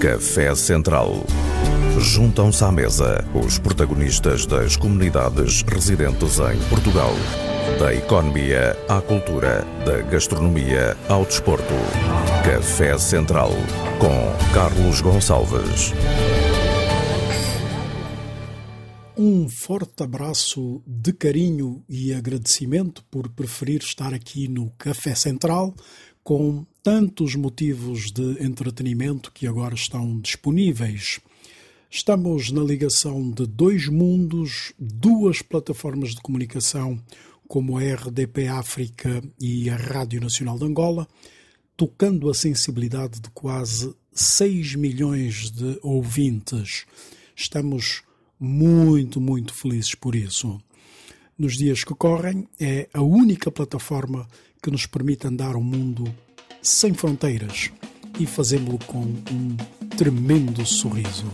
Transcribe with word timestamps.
Café 0.00 0.54
Central. 0.54 1.12
Juntam-se 1.98 2.64
à 2.64 2.72
mesa 2.72 3.22
os 3.34 3.58
protagonistas 3.58 4.46
das 4.46 4.74
comunidades 4.74 5.60
residentes 5.60 6.38
em 6.38 6.58
Portugal. 6.70 7.12
Da 7.78 7.94
economia 7.94 8.78
à 8.88 9.02
cultura, 9.02 9.62
da 9.84 10.00
gastronomia 10.00 10.96
ao 11.06 11.26
desporto. 11.26 11.74
Café 12.42 12.96
Central 12.96 13.50
com 13.98 14.54
Carlos 14.54 15.02
Gonçalves. 15.02 15.92
Um 19.18 19.50
forte 19.50 20.02
abraço 20.02 20.82
de 20.86 21.12
carinho 21.12 21.84
e 21.86 22.14
agradecimento 22.14 23.04
por 23.10 23.28
preferir 23.28 23.82
estar 23.82 24.14
aqui 24.14 24.48
no 24.48 24.70
Café 24.78 25.14
Central 25.14 25.74
com 26.24 26.64
tantos 26.82 27.34
motivos 27.34 28.10
de 28.10 28.42
entretenimento 28.42 29.30
que 29.32 29.46
agora 29.46 29.74
estão 29.74 30.18
disponíveis. 30.18 31.20
Estamos 31.90 32.50
na 32.50 32.62
ligação 32.62 33.30
de 33.30 33.46
dois 33.46 33.88
mundos, 33.88 34.72
duas 34.78 35.42
plataformas 35.42 36.14
de 36.14 36.22
comunicação, 36.22 37.02
como 37.46 37.76
a 37.76 37.82
RDP 37.82 38.46
África 38.46 39.22
e 39.38 39.68
a 39.68 39.76
Rádio 39.76 40.20
Nacional 40.20 40.58
de 40.58 40.64
Angola, 40.64 41.06
tocando 41.76 42.30
a 42.30 42.34
sensibilidade 42.34 43.20
de 43.20 43.28
quase 43.30 43.94
6 44.12 44.76
milhões 44.76 45.50
de 45.50 45.78
ouvintes. 45.82 46.86
Estamos 47.34 48.02
muito, 48.38 49.20
muito 49.20 49.52
felizes 49.52 49.94
por 49.94 50.14
isso. 50.14 50.60
Nos 51.36 51.56
dias 51.56 51.84
que 51.84 51.94
correm, 51.94 52.46
é 52.58 52.88
a 52.92 53.02
única 53.02 53.50
plataforma 53.50 54.26
que 54.62 54.70
nos 54.70 54.86
permite 54.86 55.26
andar 55.26 55.56
o 55.56 55.62
mundo 55.62 56.04
sem 56.62 56.94
fronteiras 56.94 57.70
e 58.18 58.26
fazê-lo 58.26 58.78
com 58.86 59.00
um 59.00 59.56
tremendo 59.96 60.64
sorriso. 60.66 61.26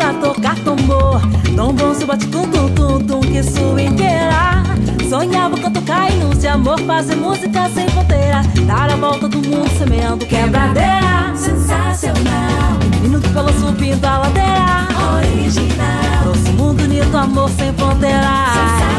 Pra 0.00 0.14
tocar 0.14 0.56
tambor. 0.60 1.20
Tão 1.54 1.74
bom 1.74 1.94
se 1.94 2.06
bate 2.06 2.26
tum 2.28 2.48
tum 2.50 2.68
tum 2.70 2.98
tum 3.00 3.20
que 3.20 3.42
sua 3.42 3.82
inteira. 3.82 4.62
Sonhava 5.08 5.58
com 5.58 5.70
tocar 5.70 6.10
em 6.10 6.30
de 6.30 6.48
amor, 6.48 6.80
fazer 6.80 7.16
música 7.16 7.68
sem 7.74 7.86
fronteira. 7.88 8.40
Dar 8.66 8.90
a 8.90 8.96
volta 8.96 9.28
do 9.28 9.38
mundo 9.38 9.68
semeando 9.76 10.24
quebradeira. 10.24 11.34
Sensacional. 11.36 12.78
Minuto 13.02 13.28
pelo 13.28 13.52
subindo 13.52 14.04
a 14.04 14.18
ladeira. 14.18 14.88
Original. 15.16 16.24
Nosso 16.24 16.52
mundo 16.52 16.82
unido, 16.82 17.16
amor 17.16 17.50
sem 17.50 17.72
fronteira. 17.74 18.46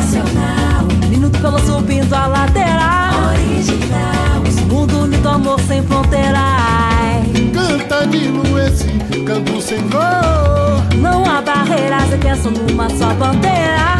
Sensacional. 0.01 0.85
Minuto 1.09 1.39
pelo 1.39 1.59
subindo 1.59 2.13
a 2.13 2.27
ladeira. 2.27 3.09
Original. 3.31 4.43
Nosso 4.45 4.65
mundo 4.67 5.03
unido, 5.03 5.29
amor 5.29 5.59
sem 5.61 5.81
fronteira. 5.83 6.90
Nilo 8.05 8.59
esse 8.59 8.87
canto 9.25 9.61
sem 9.61 9.81
dor 9.87 10.01
Não 10.97 11.23
há 11.25 11.41
barreiras, 11.41 12.11
é 12.11 12.17
pensam 12.17 12.51
numa 12.51 12.89
só 12.89 13.13
bandeira. 13.13 13.97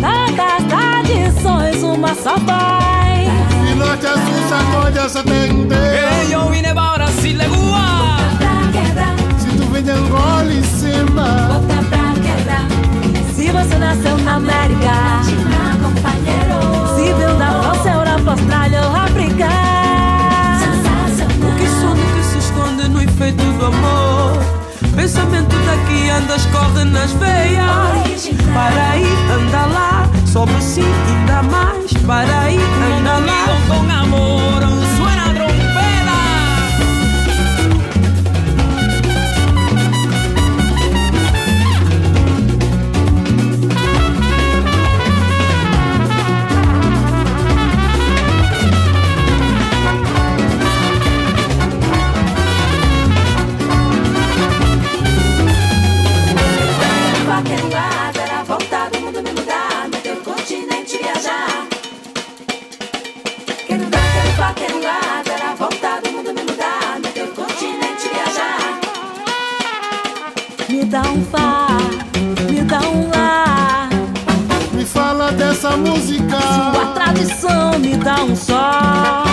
Tantas 0.00 0.64
tradições, 0.68 1.82
uma 1.82 2.14
só 2.14 2.36
voz. 2.36 3.70
E 3.70 3.74
norte 3.74 4.06
a 4.06 4.12
sul 4.12 4.48
sacode 4.48 4.98
essa 4.98 5.22
vine 5.22 6.74
para 6.74 6.94
Brasil 6.94 7.38
de 7.38 7.44
Cuba. 7.48 8.16
Pra 8.38 8.80
quebrar. 8.80 9.16
Se 9.38 9.56
tu 9.56 9.64
vem 9.72 9.82
de 9.82 9.90
Angola 9.90 10.52
em 10.52 10.62
cima 10.62 11.48
Bota 11.48 11.82
pra 11.88 12.14
quebrar. 12.14 12.66
Se 13.34 13.50
você 13.50 13.78
nasceu 13.78 14.16
na 14.18 14.36
América, 14.36 15.22
Tina, 15.24 15.76
companheiro. 15.82 16.96
se 16.96 17.12
veio 17.14 17.34
da 17.34 17.62
França, 17.62 17.90
Europa, 17.90 18.30
Austrália 18.32 18.99
do 23.32 23.66
amor. 23.66 24.38
Pensamento 24.94 25.56
daqui 25.66 26.10
anda, 26.10 26.36
escorre 26.36 26.84
nas 26.84 27.12
veias. 27.12 28.28
Para 28.52 28.90
aí, 28.90 29.06
anda 29.32 29.66
lá, 29.66 30.08
sobe 30.26 30.62
sim, 30.62 30.84
ainda 31.08 31.42
mais. 31.42 31.92
Para 32.06 32.40
aí, 32.40 32.58
anda 32.98 33.18
lá. 33.18 33.40
Com 33.68 33.92
amor, 33.92 34.79
Tradição 77.20 77.78
me 77.78 77.98
dá 77.98 78.24
um 78.24 78.34
só. 78.34 79.24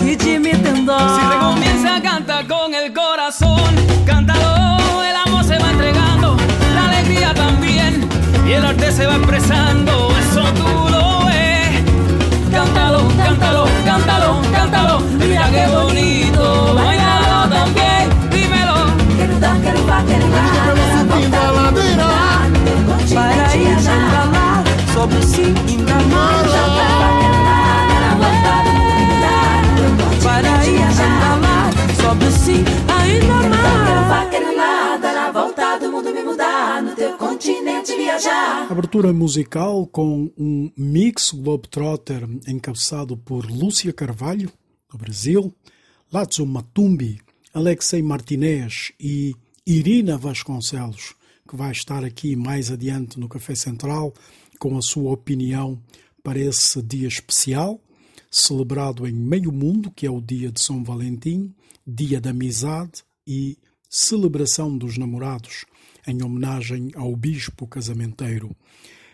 Que 0.00 0.16
de 0.16 0.36
me. 0.40 0.50
Si 0.50 0.60
te 0.60 1.38
comienza 1.38 1.96
a 1.96 2.02
cantar 2.02 2.44
con 2.48 2.74
el 2.74 2.92
corazón, 2.92 3.72
cántalo, 4.04 5.00
el 5.04 5.14
amor 5.24 5.44
se 5.44 5.56
va 5.56 5.70
entregando, 5.70 6.36
la 6.74 6.88
alegría 6.88 7.32
también, 7.32 8.08
y 8.44 8.52
el 8.52 8.64
arte 8.64 8.90
se 8.90 9.06
va 9.06 9.14
expresando, 9.14 10.10
eso 10.18 10.42
tú 10.54 10.90
lo 10.90 11.26
ves. 11.26 11.84
Cántalo, 12.50 13.08
cántalo, 13.16 13.64
cántalo, 13.84 14.40
cántalo, 14.52 15.00
mira 15.16 15.48
qué 15.50 15.66
bonito, 15.68 16.74
bailalo 16.74 17.48
también, 17.48 18.10
dímelo. 18.32 18.74
Quero 19.16 19.38
dar, 19.38 19.60
quero 19.60 19.80
qualquer 19.84 20.20
lugar, 20.20 20.52
dar 20.52 20.68
a 20.68 21.14
Subindo 21.14 21.36
a 21.36 21.52
volta 21.52 21.62
ladeira 21.62 22.06
no 22.84 23.14
Para 23.14 23.56
ir, 23.56 23.78
volta 28.16 28.62
do 28.64 28.72
mundo 28.72 28.94
me 28.94 29.04
mudar, 29.06 29.62
no 29.64 29.96
teu 29.96 30.20
Para 30.22 30.40
continente 30.40 30.70
ir, 30.70 30.76
anda 30.76 30.92
viajar. 30.94 31.40
lá, 31.40 31.70
sobe 32.00 32.30
sim, 32.32 32.64
ainda 32.88 33.48
mais. 33.48 34.06
qualquer 34.08 34.48
lugar, 34.48 34.98
dar 34.98 35.28
a 35.28 35.32
volta 35.32 35.78
do 35.78 35.92
mundo 35.92 36.14
me 36.14 36.22
mudar, 36.22 36.82
no 36.82 36.94
teu 36.96 37.16
continente 37.18 37.96
viajar. 37.96 38.70
Abertura 38.70 39.12
musical 39.12 39.86
com 39.86 40.30
um 40.38 40.70
mix 40.76 41.32
Globetrotter 41.32 42.26
encabeçado 42.48 43.16
por 43.16 43.44
Lúcia 43.44 43.92
Carvalho, 43.92 44.50
do 44.90 44.96
Brasil, 44.96 45.54
Lazzo 46.12 46.46
Matumbi, 46.46 47.20
Alexei 47.52 48.02
Martinez 48.02 48.92
e 48.98 49.34
Irina 49.66 50.16
Vasconcelos, 50.16 51.14
que 51.48 51.56
vai 51.56 51.72
estar 51.72 52.04
aqui 52.04 52.36
mais 52.36 52.70
adiante 52.70 53.18
no 53.18 53.28
Café 53.28 53.54
Central 53.54 54.14
com 54.64 54.78
a 54.78 54.80
sua 54.80 55.12
opinião 55.12 55.78
para 56.22 56.38
esse 56.38 56.80
dia 56.80 57.06
especial, 57.06 57.78
celebrado 58.30 59.06
em 59.06 59.12
meio 59.12 59.52
mundo, 59.52 59.90
que 59.90 60.06
é 60.06 60.10
o 60.10 60.22
dia 60.22 60.50
de 60.50 60.58
São 60.58 60.82
Valentim, 60.82 61.54
dia 61.86 62.18
da 62.18 62.30
amizade 62.30 63.04
e 63.26 63.58
celebração 63.90 64.74
dos 64.78 64.96
namorados, 64.96 65.66
em 66.06 66.22
homenagem 66.24 66.90
ao 66.94 67.14
bispo 67.14 67.66
casamenteiro. 67.66 68.56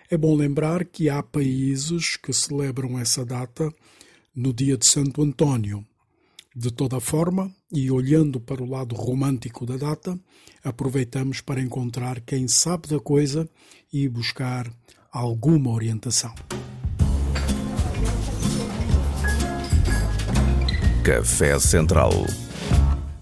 É 0.08 0.17
bom 0.17 0.37
lembrar 0.37 0.85
que 0.85 1.11
há 1.11 1.20
países 1.20 2.14
que 2.14 2.32
celebram 2.32 2.97
essa 2.97 3.25
data 3.25 3.75
no 4.32 4.55
dia 4.55 4.76
de 4.76 4.87
Santo 4.87 5.20
Antônio. 5.20 5.85
De 6.55 6.70
toda 6.70 7.00
forma, 7.00 7.52
e 7.73 7.91
olhando 7.91 8.38
para 8.38 8.62
o 8.62 8.70
lado 8.70 8.94
romântico 8.94 9.67
da 9.67 9.76
data, 9.76 10.17
aproveitamos 10.62 11.41
para 11.41 11.61
encontrar 11.61 12.20
quem 12.20 12.47
sabe 12.47 12.87
da 12.87 13.00
coisa 13.00 13.50
e 13.93 14.08
buscar 14.08 14.73
alguma 15.11 15.71
orientação. 15.71 16.33
Café 21.05 21.59
Central. 21.59 22.12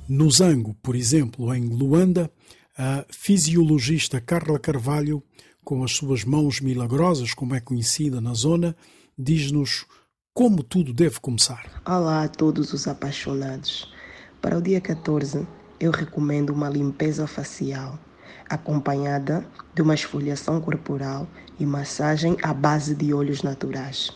No 0.08 0.31
Zango, 0.31 0.75
por 0.82 0.94
exemplo, 0.94 1.55
em 1.55 1.67
Luanda, 1.69 2.31
a 2.76 3.05
fisiologista 3.11 4.20
Carla 4.20 4.58
Carvalho, 4.58 5.23
com 5.64 5.82
as 5.82 5.93
suas 5.93 6.25
mãos 6.25 6.61
milagrosas, 6.61 7.32
como 7.32 7.55
é 7.55 7.61
conhecida 7.61 8.20
na 8.20 8.35
zona, 8.35 8.76
diz-nos 9.19 9.87
como 10.35 10.62
tudo 10.62 10.93
deve 10.93 11.19
começar. 11.20 11.82
Olá 11.87 12.25
a 12.25 12.29
todos 12.29 12.73
os 12.73 12.87
apaixonados. 12.87 13.93
Para 14.40 14.56
o 14.56 14.62
dia 14.62 14.81
14, 14.81 15.46
eu 15.81 15.90
recomendo 15.90 16.50
uma 16.50 16.69
limpeza 16.69 17.26
facial, 17.26 17.99
acompanhada 18.48 19.44
de 19.74 19.82
uma 19.82 19.94
esfoliação 19.94 20.60
corporal 20.60 21.26
e 21.58 21.66
massagem 21.66 22.36
à 22.42 22.52
base 22.52 22.94
de 22.94 23.12
óleos 23.12 23.42
naturais. 23.42 24.10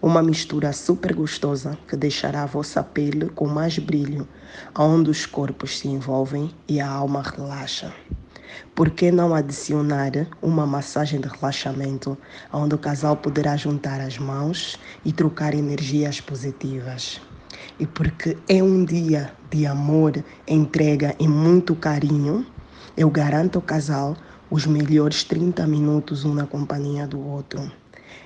Uma 0.00 0.22
mistura 0.22 0.72
super 0.72 1.14
gostosa 1.14 1.78
que 1.88 1.96
deixará 1.96 2.42
a 2.42 2.46
vossa 2.46 2.82
pele 2.82 3.30
com 3.30 3.46
mais 3.46 3.78
brilho, 3.78 4.28
onde 4.76 5.10
os 5.10 5.24
corpos 5.24 5.78
se 5.78 5.88
envolvem 5.88 6.50
e 6.68 6.80
a 6.80 6.88
alma 6.88 7.22
relaxa. 7.22 7.92
Por 8.74 8.90
que 8.90 9.10
não 9.10 9.34
adicionar 9.34 10.12
uma 10.42 10.66
massagem 10.66 11.20
de 11.20 11.28
relaxamento, 11.28 12.18
onde 12.52 12.74
o 12.74 12.78
casal 12.78 13.16
poderá 13.16 13.56
juntar 13.56 14.00
as 14.00 14.18
mãos 14.18 14.78
e 15.04 15.12
trocar 15.12 15.54
energias 15.54 16.20
positivas? 16.20 17.20
E 17.78 17.86
porque 17.86 18.36
é 18.48 18.62
um 18.62 18.84
dia 18.84 19.32
de 19.50 19.66
amor, 19.66 20.22
entrega 20.46 21.14
e 21.18 21.26
muito 21.26 21.74
carinho, 21.74 22.46
eu 22.96 23.10
garanto 23.10 23.56
ao 23.56 23.62
casal 23.62 24.16
os 24.50 24.66
melhores 24.66 25.24
30 25.24 25.66
minutos 25.66 26.24
um 26.24 26.34
na 26.34 26.46
companhia 26.46 27.06
do 27.06 27.20
outro. 27.20 27.70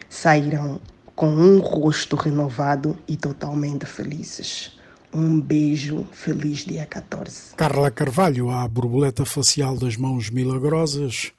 Sairão 0.09 0.81
com 1.15 1.31
um 1.31 1.59
rosto 1.59 2.17
renovado 2.17 2.97
e 3.09 3.17
totalmente 3.17 3.87
felizes. 3.87 4.79
Um 5.13 5.41
beijo, 5.41 6.07
feliz 6.13 6.67
dia 6.67 6.85
14. 6.85 7.55
Carla 7.57 7.91
Carvalho, 7.91 8.51
a 8.51 8.69
borboleta 8.69 9.25
facial 9.25 9.77
das 9.77 9.97
mãos 9.97 10.31
milagrosas. 10.31 11.33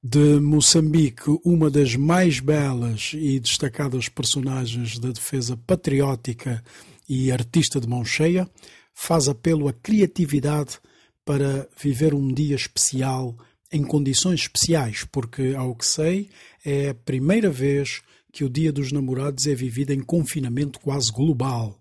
De 0.00 0.38
Moçambique, 0.38 1.36
uma 1.44 1.68
das 1.68 1.96
mais 1.96 2.38
belas 2.38 3.10
e 3.14 3.40
destacadas 3.40 4.08
personagens 4.08 4.96
da 4.96 5.10
defesa 5.10 5.56
patriótica 5.56 6.62
e 7.08 7.32
artista 7.32 7.80
de 7.80 7.88
mão 7.88 8.04
cheia, 8.04 8.48
faz 8.94 9.28
apelo 9.28 9.66
à 9.66 9.72
criatividade 9.72 10.78
para 11.28 11.68
viver 11.76 12.14
um 12.14 12.26
dia 12.32 12.56
especial 12.56 13.36
em 13.70 13.84
condições 13.84 14.40
especiais, 14.40 15.04
porque, 15.12 15.54
ao 15.54 15.74
que 15.74 15.84
sei, 15.84 16.30
é 16.64 16.88
a 16.88 16.94
primeira 16.94 17.50
vez 17.50 18.00
que 18.32 18.44
o 18.44 18.48
Dia 18.48 18.72
dos 18.72 18.92
Namorados 18.92 19.46
é 19.46 19.54
vivido 19.54 19.92
em 19.92 20.00
confinamento 20.00 20.80
quase 20.80 21.12
global. 21.12 21.78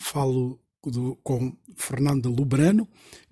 Falo 0.00 0.58
do, 0.84 1.16
com 1.22 1.52
Fernanda 1.76 2.28
Lubrano, 2.28 2.88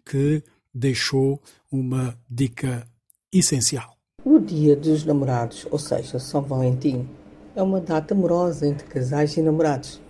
que 0.08 0.40
deixou 0.72 1.42
uma 1.68 2.16
dica 2.30 2.86
essencial. 3.32 3.96
O 4.24 4.38
Dia 4.38 4.76
dos 4.76 5.04
Namorados, 5.04 5.66
ou 5.68 5.80
seja, 5.80 6.20
São 6.20 6.42
Valentim, 6.42 7.08
é 7.56 7.62
uma 7.62 7.80
data 7.80 8.14
amorosa 8.14 8.68
entre 8.68 8.86
casais 8.86 9.36
e 9.36 9.42
namorados, 9.42 10.00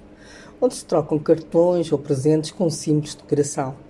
onde 0.60 0.74
se 0.74 0.84
trocam 0.84 1.18
cartões 1.18 1.90
ou 1.90 1.98
presentes 1.98 2.50
com 2.50 2.68
símbolos 2.68 3.12
de 3.12 3.22
decoração. 3.22 3.85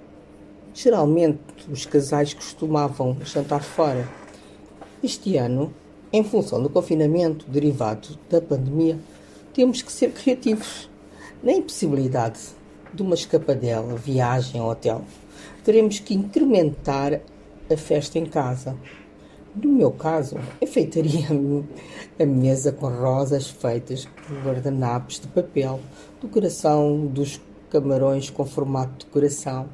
Geralmente, 0.79 1.41
os 1.73 1.87
casais 1.87 2.35
costumavam 2.35 3.17
jantar 3.25 3.63
fora. 3.63 4.07
Este 5.03 5.39
ano, 5.39 5.73
em 6.13 6.23
função 6.23 6.63
do 6.63 6.69
confinamento 6.69 7.51
derivado 7.51 8.09
da 8.29 8.43
pandemia, 8.43 8.99
temos 9.55 9.81
que 9.81 9.91
ser 9.91 10.13
criativos. 10.13 10.91
Na 11.43 11.53
impossibilidade 11.53 12.41
de 12.93 13.03
uma 13.03 13.15
escapadela, 13.15 13.97
viagem 13.97 14.61
ao 14.61 14.69
hotel, 14.69 15.03
teremos 15.65 15.99
que 15.99 16.13
incrementar 16.13 17.23
a 17.73 17.77
festa 17.79 18.19
em 18.19 18.27
casa. 18.27 18.77
No 19.55 19.73
meu 19.73 19.91
caso, 19.93 20.37
enfeitaria 20.61 21.29
a 22.21 22.27
mesa 22.27 22.71
com 22.71 22.89
rosas 22.89 23.49
feitas 23.49 24.05
por 24.05 24.37
guardanapos 24.45 25.21
de 25.21 25.27
papel, 25.29 25.81
decoração 26.21 27.07
dos 27.07 27.41
camarões 27.71 28.29
com 28.29 28.45
formato 28.45 29.07
de 29.07 29.11
coração, 29.11 29.71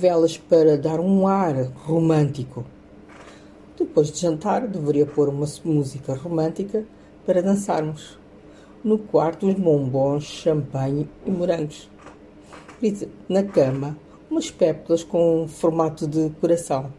velas 0.00 0.36
para 0.36 0.76
dar 0.76 0.98
um 1.00 1.26
ar 1.26 1.54
romântico 1.84 2.64
depois 3.80 4.12
de 4.12 4.20
jantar, 4.20 4.68
deveria 4.68 5.06
pôr 5.06 5.30
uma 5.30 5.46
música 5.64 6.12
romântica 6.12 6.84
para 7.24 7.42
dançarmos. 7.42 8.18
No 8.84 8.98
quarto, 8.98 9.48
os 9.48 9.54
bombons, 9.54 10.24
champanhe 10.24 11.08
e 11.24 11.30
morangos. 11.30 11.88
Na 13.26 13.42
cama, 13.42 13.96
umas 14.30 14.50
pétalas 14.50 15.02
com 15.02 15.48
formato 15.48 16.06
de 16.06 16.28
coração. 16.42 16.92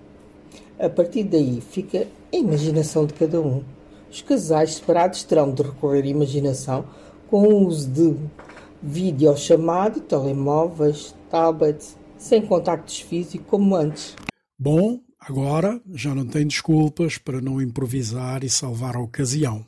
A 0.79 0.89
partir 0.89 1.23
daí 1.23 1.61
fica 1.61 2.07
a 2.33 2.35
imaginação 2.35 3.05
de 3.05 3.13
cada 3.13 3.39
um. 3.39 3.63
Os 4.09 4.23
casais 4.23 4.73
separados 4.75 5.23
terão 5.23 5.53
de 5.53 5.61
recorrer 5.61 6.03
à 6.03 6.07
imaginação 6.07 6.83
com 7.29 7.47
o 7.47 7.67
uso 7.67 7.87
de 7.87 8.15
videochamada, 8.81 9.99
telemóveis, 9.99 11.13
tablets, 11.29 11.95
sem 12.21 12.45
contactos 12.45 12.99
físicos 12.99 13.47
como 13.47 13.75
antes. 13.75 14.15
Bom, 14.57 14.99
Agora 15.23 15.79
já 15.93 16.15
não 16.15 16.25
tem 16.25 16.47
desculpas 16.47 17.19
para 17.19 17.39
não 17.39 17.61
improvisar 17.61 18.43
e 18.43 18.49
salvar 18.49 18.95
a 18.95 18.99
ocasião. 18.99 19.63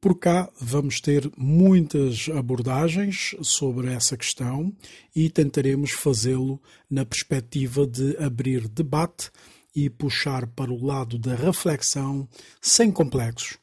Por 0.00 0.18
cá 0.18 0.50
vamos 0.58 1.02
ter 1.02 1.30
muitas 1.36 2.30
abordagens 2.34 3.36
sobre 3.42 3.92
essa 3.92 4.16
questão 4.16 4.74
e 5.14 5.28
tentaremos 5.28 5.90
fazê-lo 5.90 6.58
na 6.88 7.04
perspectiva 7.04 7.86
de 7.86 8.16
abrir 8.16 8.68
debate 8.68 9.30
e 9.74 9.90
puxar 9.90 10.46
para 10.46 10.72
o 10.72 10.82
lado 10.82 11.18
da 11.18 11.34
reflexão 11.34 12.26
sem 12.62 12.90
complexos. 12.90 13.58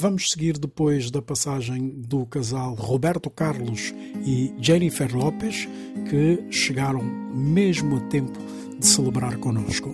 Vamos 0.00 0.30
seguir 0.30 0.56
depois 0.56 1.10
da 1.10 1.20
passagem 1.20 1.88
do 1.88 2.24
casal 2.24 2.72
Roberto 2.74 3.28
Carlos 3.28 3.92
e 4.24 4.54
Jennifer 4.60 5.12
Lopes, 5.12 5.68
que 6.08 6.44
chegaram 6.52 7.02
mesmo 7.02 7.96
a 7.96 8.00
tempo 8.02 8.38
de 8.78 8.86
celebrar 8.86 9.38
conosco. 9.38 9.92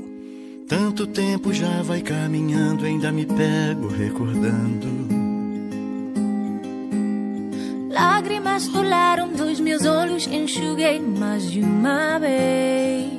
Tanto 0.69 1.06
tempo 1.06 1.55
já 1.55 1.81
vai 1.83 2.03
caminhando, 2.03 2.85
ainda 2.85 3.11
me 3.11 3.25
pego 3.25 3.89
recordando. 3.89 4.89
Lágrimas 7.91 8.69
rolaram 8.69 9.33
dos 9.33 9.59
meus 9.59 9.87
olhos, 9.87 10.27
enxuguei 10.27 11.01
mais 11.01 11.51
de 11.51 11.61
uma 11.61 12.19
vez. 12.19 13.11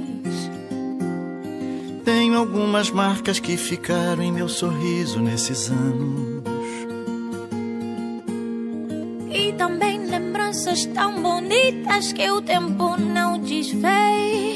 Tenho 2.03 2.37
algumas 2.37 2.91
marcas 2.91 3.39
que 3.39 3.57
ficaram 3.57 4.21
em 4.21 4.31
meu 4.31 4.47
sorriso 4.47 5.19
nesses 5.19 5.71
anos. 5.71 6.34
Também 9.57 10.05
lembranças 10.05 10.85
tão 10.85 11.21
bonitas 11.21 12.13
que 12.13 12.29
o 12.29 12.41
tempo 12.41 12.95
não 12.97 13.39
desfez. 13.39 14.55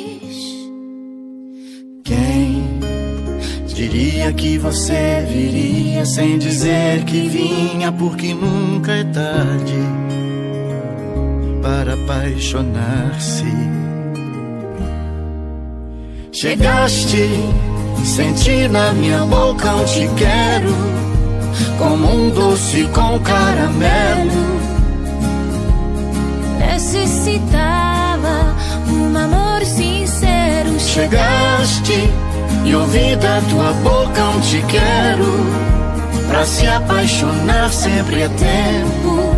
Diria 3.79 4.33
que 4.33 4.57
você 4.57 5.25
viria 5.25 6.05
sem 6.05 6.37
dizer 6.37 7.05
que 7.05 7.29
vinha, 7.29 7.89
porque 7.93 8.33
nunca 8.33 8.91
é 8.91 9.05
tarde 9.05 9.79
para 11.61 11.93
apaixonar-se. 11.93 13.45
Chegaste, 16.33 17.29
senti 18.03 18.67
na 18.67 18.91
minha 18.91 19.25
boca 19.25 19.73
um 19.73 19.85
te 19.85 20.09
quero, 20.17 20.75
como 21.77 22.13
um 22.13 22.29
doce 22.31 22.83
com 22.93 23.17
caramelo. 23.21 24.58
Necessitava 27.19 28.55
um 28.87 29.17
amor 29.17 29.65
sincero. 29.65 30.79
Chegaste 30.79 32.09
e 32.65 32.73
ouvir 32.73 33.17
da 33.17 33.41
tua 33.41 33.73
boca 33.83 34.23
um 34.29 34.39
te 34.39 34.61
quero. 34.61 35.25
Pra 36.29 36.45
se 36.45 36.65
apaixonar 36.65 37.73
sempre 37.73 38.21
é 38.21 38.29
tempo. 38.29 39.35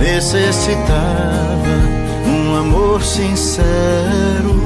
Necessitava 0.00 0.82
um 2.26 2.56
amor 2.56 3.00
sincero. 3.04 4.60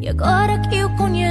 E 0.00 0.08
agora 0.08 0.57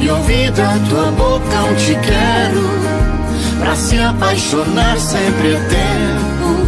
e 0.00 0.10
ouvi 0.10 0.50
da 0.50 0.78
tua 0.88 1.10
boca 1.12 1.64
um 1.64 1.74
te 1.74 1.94
quero. 1.94 2.80
Pra 3.60 3.74
se 3.74 3.98
apaixonar 3.98 4.98
sempre 4.98 5.54
é 5.54 5.60
tempo. 5.60 6.66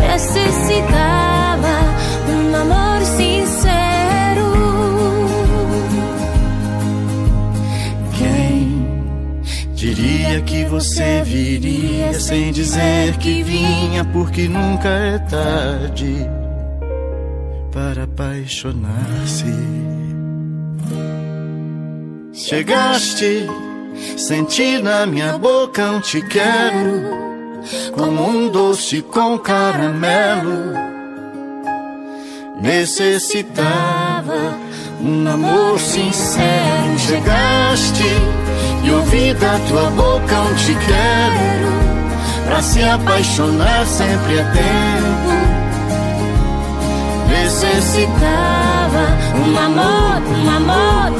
Necessitava 0.00 1.68
um 2.28 2.56
amor 2.56 3.04
sincero. 3.04 4.52
Quem 8.18 8.86
diria 9.74 10.40
que 10.42 10.64
você 10.64 11.22
viria 11.24 12.18
sem 12.20 12.52
dizer 12.52 13.16
que 13.18 13.42
vinha, 13.42 14.04
porque 14.04 14.48
nunca 14.48 14.88
é 14.88 15.18
tarde 15.18 16.28
para 17.72 18.04
apaixonar-se. 18.04 20.03
Chegaste, 22.54 23.48
senti 24.16 24.78
na 24.80 25.04
minha 25.06 25.36
boca 25.36 25.90
um 25.90 26.00
te 26.00 26.22
quero, 26.22 27.02
como 27.92 28.28
um 28.28 28.48
doce 28.48 29.02
com 29.02 29.36
caramelo. 29.36 30.72
Necessitava 32.60 34.56
um 35.00 35.28
amor 35.28 35.80
sincero. 35.80 36.96
Chegaste 36.96 38.04
e 38.84 38.90
ouvi 38.92 39.34
da 39.34 39.58
tua 39.68 39.90
boca 39.90 40.40
um 40.42 40.54
te 40.54 40.76
quero, 40.76 42.46
pra 42.46 42.62
se 42.62 42.80
apaixonar 42.84 43.84
sempre 43.84 44.38
é 44.38 44.44
tempo. 44.44 45.34
Necessitava 47.28 48.54
Um 49.34 49.58
amor, 49.58 50.22
um 50.22 50.48
amor, 50.48 51.12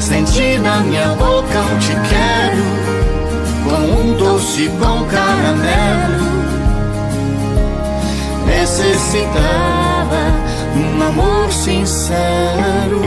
Senti 0.00 0.58
na 0.58 0.80
minha 0.80 1.08
boca 1.14 1.60
um 1.60 1.78
te 1.78 1.94
quero, 2.08 2.64
com 3.64 3.82
um 4.00 4.16
doce 4.16 4.68
com 4.68 5.04
caramelo. 5.06 6.30
Necessitava 8.46 10.20
um 10.76 11.02
amor 11.02 11.52
sincero. 11.52 13.00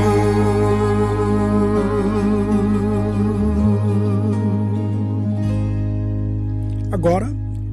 Agora, 6.91 7.27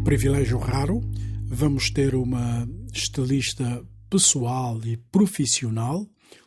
privilégio 0.05 0.59
raro, 0.59 1.01
vamos 1.47 1.91
ter 1.91 2.15
uma 2.15 2.67
estilista 2.93 3.81
pessoal 4.11 4.81
e 4.85 4.97
profissional, 4.97 6.05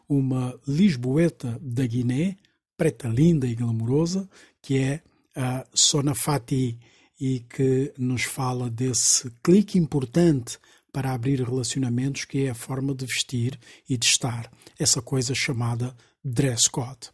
uma 0.07 0.59
lisboeta 0.67 1.59
da 1.61 1.85
Guiné, 1.85 2.37
preta 2.77 3.07
linda 3.07 3.47
e 3.47 3.55
glamourosa, 3.55 4.29
que 4.61 4.77
é 4.77 5.01
a 5.35 5.65
Sonafati 5.73 6.79
e 7.19 7.39
que 7.41 7.93
nos 7.97 8.23
fala 8.23 8.69
desse 8.69 9.31
clique 9.43 9.77
importante 9.77 10.57
para 10.91 11.11
abrir 11.11 11.41
relacionamentos, 11.41 12.25
que 12.25 12.45
é 12.45 12.51
a 12.51 12.55
forma 12.55 12.93
de 12.93 13.05
vestir 13.05 13.59
e 13.89 13.97
de 13.97 14.05
estar, 14.05 14.51
essa 14.77 15.01
coisa 15.01 15.33
chamada 15.33 15.95
dress 16.23 16.69
code. 16.69 17.09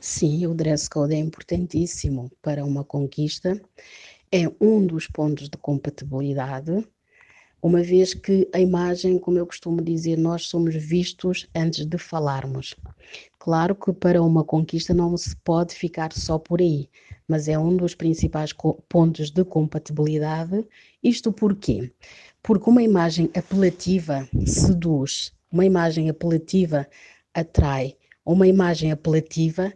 Sim, 0.00 0.46
o 0.46 0.54
dress 0.54 0.88
code 0.88 1.14
é 1.14 1.18
importantíssimo 1.18 2.30
para 2.40 2.64
uma 2.64 2.84
conquista, 2.84 3.60
é 4.30 4.48
um 4.60 4.86
dos 4.86 5.06
pontos 5.06 5.48
de 5.48 5.58
compatibilidade, 5.58 6.86
uma 7.66 7.82
vez 7.82 8.14
que 8.14 8.48
a 8.52 8.60
imagem, 8.60 9.18
como 9.18 9.38
eu 9.38 9.46
costumo 9.46 9.82
dizer, 9.82 10.16
nós 10.16 10.46
somos 10.46 10.76
vistos 10.76 11.48
antes 11.52 11.84
de 11.84 11.98
falarmos. 11.98 12.76
Claro 13.40 13.74
que 13.74 13.92
para 13.92 14.22
uma 14.22 14.44
conquista 14.44 14.94
não 14.94 15.16
se 15.16 15.34
pode 15.38 15.74
ficar 15.74 16.12
só 16.12 16.38
por 16.38 16.60
aí, 16.60 16.88
mas 17.26 17.48
é 17.48 17.58
um 17.58 17.76
dos 17.76 17.92
principais 17.92 18.52
pontos 18.88 19.32
de 19.32 19.44
compatibilidade. 19.44 20.64
Isto 21.02 21.32
porquê? 21.32 21.90
Porque 22.40 22.70
uma 22.70 22.84
imagem 22.84 23.28
apelativa 23.34 24.28
seduz, 24.44 25.32
uma 25.50 25.64
imagem 25.64 26.08
apelativa 26.08 26.86
atrai, 27.34 27.96
uma 28.24 28.46
imagem 28.46 28.92
apelativa 28.92 29.72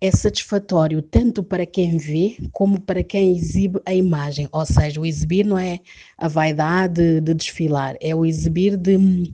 é 0.00 0.10
satisfatório 0.10 1.02
tanto 1.02 1.42
para 1.42 1.66
quem 1.66 1.96
vê 1.96 2.36
como 2.52 2.80
para 2.80 3.02
quem 3.02 3.36
exibe 3.36 3.80
a 3.86 3.94
imagem. 3.94 4.48
Ou 4.52 4.64
seja, 4.66 5.00
o 5.00 5.06
exibir 5.06 5.46
não 5.46 5.58
é 5.58 5.80
a 6.18 6.28
vaidade 6.28 7.20
de 7.20 7.34
desfilar, 7.34 7.96
é 8.00 8.14
o 8.14 8.24
exibir 8.24 8.76
de 8.76 8.96
hum, 8.96 9.32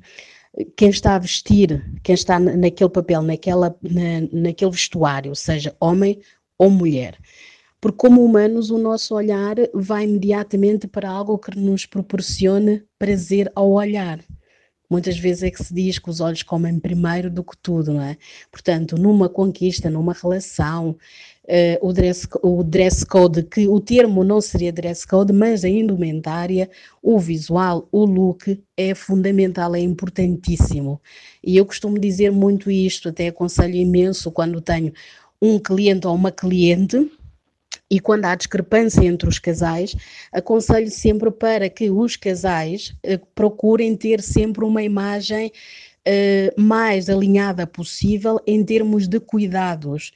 quem 0.76 0.90
está 0.90 1.14
a 1.16 1.18
vestir, 1.18 1.84
quem 2.02 2.14
está 2.14 2.38
na- 2.38 2.56
naquele 2.56 2.90
papel, 2.90 3.22
naquela, 3.22 3.74
na- 3.82 4.28
naquele 4.32 4.70
vestuário, 4.70 5.34
seja 5.34 5.74
homem 5.80 6.20
ou 6.58 6.70
mulher. 6.70 7.18
Porque, 7.80 7.98
como 7.98 8.24
humanos, 8.24 8.70
o 8.70 8.78
nosso 8.78 9.14
olhar 9.14 9.56
vai 9.74 10.04
imediatamente 10.04 10.86
para 10.86 11.10
algo 11.10 11.38
que 11.38 11.58
nos 11.58 11.84
proporcione 11.84 12.84
prazer 12.98 13.50
ao 13.56 13.72
olhar. 13.72 14.20
Muitas 14.92 15.16
vezes 15.18 15.42
é 15.42 15.50
que 15.50 15.64
se 15.64 15.72
diz 15.72 15.98
que 15.98 16.10
os 16.10 16.20
olhos 16.20 16.42
comem 16.42 16.78
primeiro 16.78 17.30
do 17.30 17.42
que 17.42 17.56
tudo, 17.56 17.94
não 17.94 18.02
é? 18.02 18.18
Portanto, 18.50 18.94
numa 18.98 19.26
conquista, 19.26 19.88
numa 19.88 20.12
relação, 20.12 20.98
eh, 21.48 21.78
o, 21.80 21.94
dress, 21.94 22.28
o 22.42 22.62
dress 22.62 23.02
code, 23.02 23.42
que 23.44 23.66
o 23.66 23.80
termo 23.80 24.22
não 24.22 24.38
seria 24.38 24.70
dress 24.70 25.06
code, 25.06 25.32
mas 25.32 25.64
a 25.64 25.68
indumentária, 25.70 26.68
o 27.02 27.18
visual, 27.18 27.88
o 27.90 28.04
look 28.04 28.62
é 28.76 28.94
fundamental, 28.94 29.74
é 29.74 29.80
importantíssimo. 29.80 31.00
E 31.42 31.56
eu 31.56 31.64
costumo 31.64 31.98
dizer 31.98 32.30
muito 32.30 32.70
isto, 32.70 33.08
até 33.08 33.28
aconselho 33.28 33.76
imenso 33.76 34.30
quando 34.30 34.60
tenho 34.60 34.92
um 35.40 35.58
cliente 35.58 36.06
ou 36.06 36.14
uma 36.14 36.30
cliente 36.30 37.10
e 37.90 38.00
quando 38.00 38.24
há 38.24 38.34
discrepância 38.34 39.04
entre 39.04 39.28
os 39.28 39.38
casais, 39.38 39.94
aconselho 40.32 40.90
sempre 40.90 41.30
para 41.30 41.68
que 41.68 41.90
os 41.90 42.16
casais 42.16 42.94
eh, 43.02 43.20
procurem 43.34 43.96
ter 43.96 44.22
sempre 44.22 44.64
uma 44.64 44.82
imagem 44.82 45.52
eh, 46.04 46.52
mais 46.56 47.08
alinhada 47.08 47.66
possível 47.66 48.40
em 48.46 48.64
termos 48.64 49.06
de 49.06 49.20
cuidados. 49.20 50.12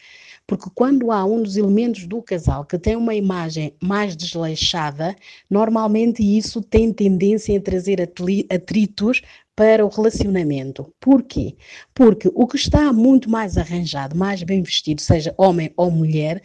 Porque 0.47 0.71
quando 0.75 1.11
há 1.11 1.25
um 1.25 1.43
dos 1.43 1.57
elementos 1.57 2.07
do 2.07 2.23
casal 2.23 2.65
que 2.65 2.79
tem 2.79 2.97
uma 2.97 3.15
imagem 3.15 3.75
mais 3.83 4.17
desleixada, 4.17 5.15
normalmente 5.51 6.23
isso 6.23 6.63
tem 6.63 6.93
tendência 6.93 7.59
a 7.59 7.61
trazer 7.61 7.99
atritos 8.01 9.23
para 9.57 9.85
o 9.85 9.89
relacionamento. 9.89 10.93
Porquê? 11.01 11.57
Porque 11.93 12.31
o 12.33 12.47
que 12.47 12.57
está 12.57 12.93
muito 12.93 13.29
mais 13.29 13.59
arranjado, 13.59 14.17
mais 14.17 14.43
bem 14.43 14.63
vestido, 14.63 15.01
seja 15.01 15.35
homem 15.37 15.73
ou 15.77 15.91
mulher, 15.91 16.43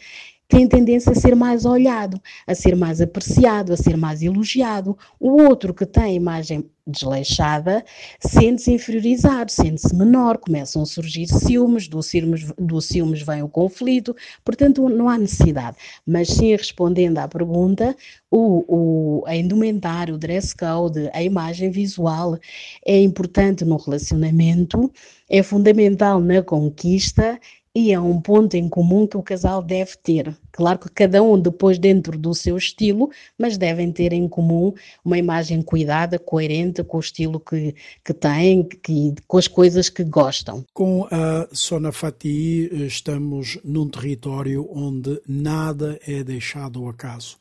tem 0.48 0.68
tendência 0.68 1.12
a 1.12 1.14
ser 1.14 1.34
mais 1.34 1.64
olhado, 1.64 2.20
a 2.46 2.54
ser 2.54 2.76
mais 2.76 3.00
apreciado, 3.00 3.72
a 3.72 3.76
ser 3.76 3.96
mais 3.96 4.22
elogiado. 4.22 4.96
O 5.18 5.42
outro 5.42 5.72
que 5.72 5.86
tem 5.86 6.02
a 6.02 6.12
imagem 6.12 6.68
desleixada 6.86 7.84
sente-se 8.20 8.72
inferiorizado, 8.72 9.50
sente-se 9.50 9.94
menor, 9.94 10.36
começam 10.38 10.82
a 10.82 10.86
surgir 10.86 11.26
ciúmes, 11.28 11.88
do 11.88 12.02
ciúmes, 12.02 12.52
do 12.58 12.80
ciúmes 12.80 13.22
vem 13.22 13.42
o 13.42 13.48
conflito, 13.48 14.14
portanto 14.44 14.88
não 14.88 15.08
há 15.08 15.16
necessidade. 15.16 15.76
Mas 16.06 16.28
sim, 16.28 16.54
respondendo 16.54 17.18
à 17.18 17.28
pergunta, 17.28 17.96
o, 18.30 18.64
o, 18.68 19.24
a 19.26 19.36
indumentária, 19.36 20.14
o 20.14 20.18
dress 20.18 20.54
code, 20.54 21.08
a 21.12 21.22
imagem 21.22 21.70
visual 21.70 22.36
é 22.84 23.00
importante 23.00 23.64
no 23.64 23.76
relacionamento, 23.76 24.92
é 25.30 25.42
fundamental 25.42 26.20
na 26.20 26.42
conquista 26.42 27.38
e 27.74 27.90
é 27.92 27.98
um 27.98 28.20
ponto 28.20 28.54
em 28.54 28.68
comum 28.68 29.06
que 29.06 29.16
o 29.16 29.22
casal 29.22 29.62
deve 29.62 29.96
ter. 29.96 30.36
Claro 30.50 30.78
que 30.78 30.90
cada 30.90 31.22
um 31.22 31.40
depois 31.40 31.78
dentro 31.78 32.18
do 32.18 32.34
seu 32.34 32.56
estilo, 32.56 33.10
mas 33.38 33.56
devem 33.56 33.90
ter 33.90 34.12
em 34.12 34.28
comum 34.28 34.74
uma 35.02 35.16
imagem 35.16 35.62
cuidada, 35.62 36.18
coerente 36.18 36.84
com 36.84 36.98
o 36.98 37.00
estilo 37.00 37.40
que, 37.40 37.74
que 38.04 38.12
têm, 38.12 38.62
que, 38.64 39.14
com 39.26 39.38
as 39.38 39.48
coisas 39.48 39.88
que 39.88 40.04
gostam. 40.04 40.64
Com 40.74 41.08
a 41.10 41.48
Sona 41.52 41.92
Fati 41.92 42.68
estamos 42.86 43.58
num 43.64 43.88
território 43.88 44.68
onde 44.70 45.20
nada 45.26 45.98
é 46.06 46.22
deixado 46.22 46.80
ao 46.80 46.90
acaso. 46.90 47.38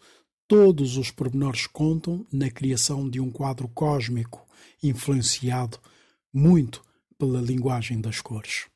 todos 0.47 0.97
os 0.97 1.09
pormenores 1.11 1.65
contam 1.65 2.25
na 2.29 2.49
criação 2.49 3.09
de 3.09 3.21
um 3.21 3.31
quadro 3.31 3.69
cósmico 3.69 4.45
influenciado 4.83 5.77
muito 6.33 6.81
pela 7.17 7.39
linguagem 7.39 8.01
das 8.01 8.19
cores. 8.19 8.70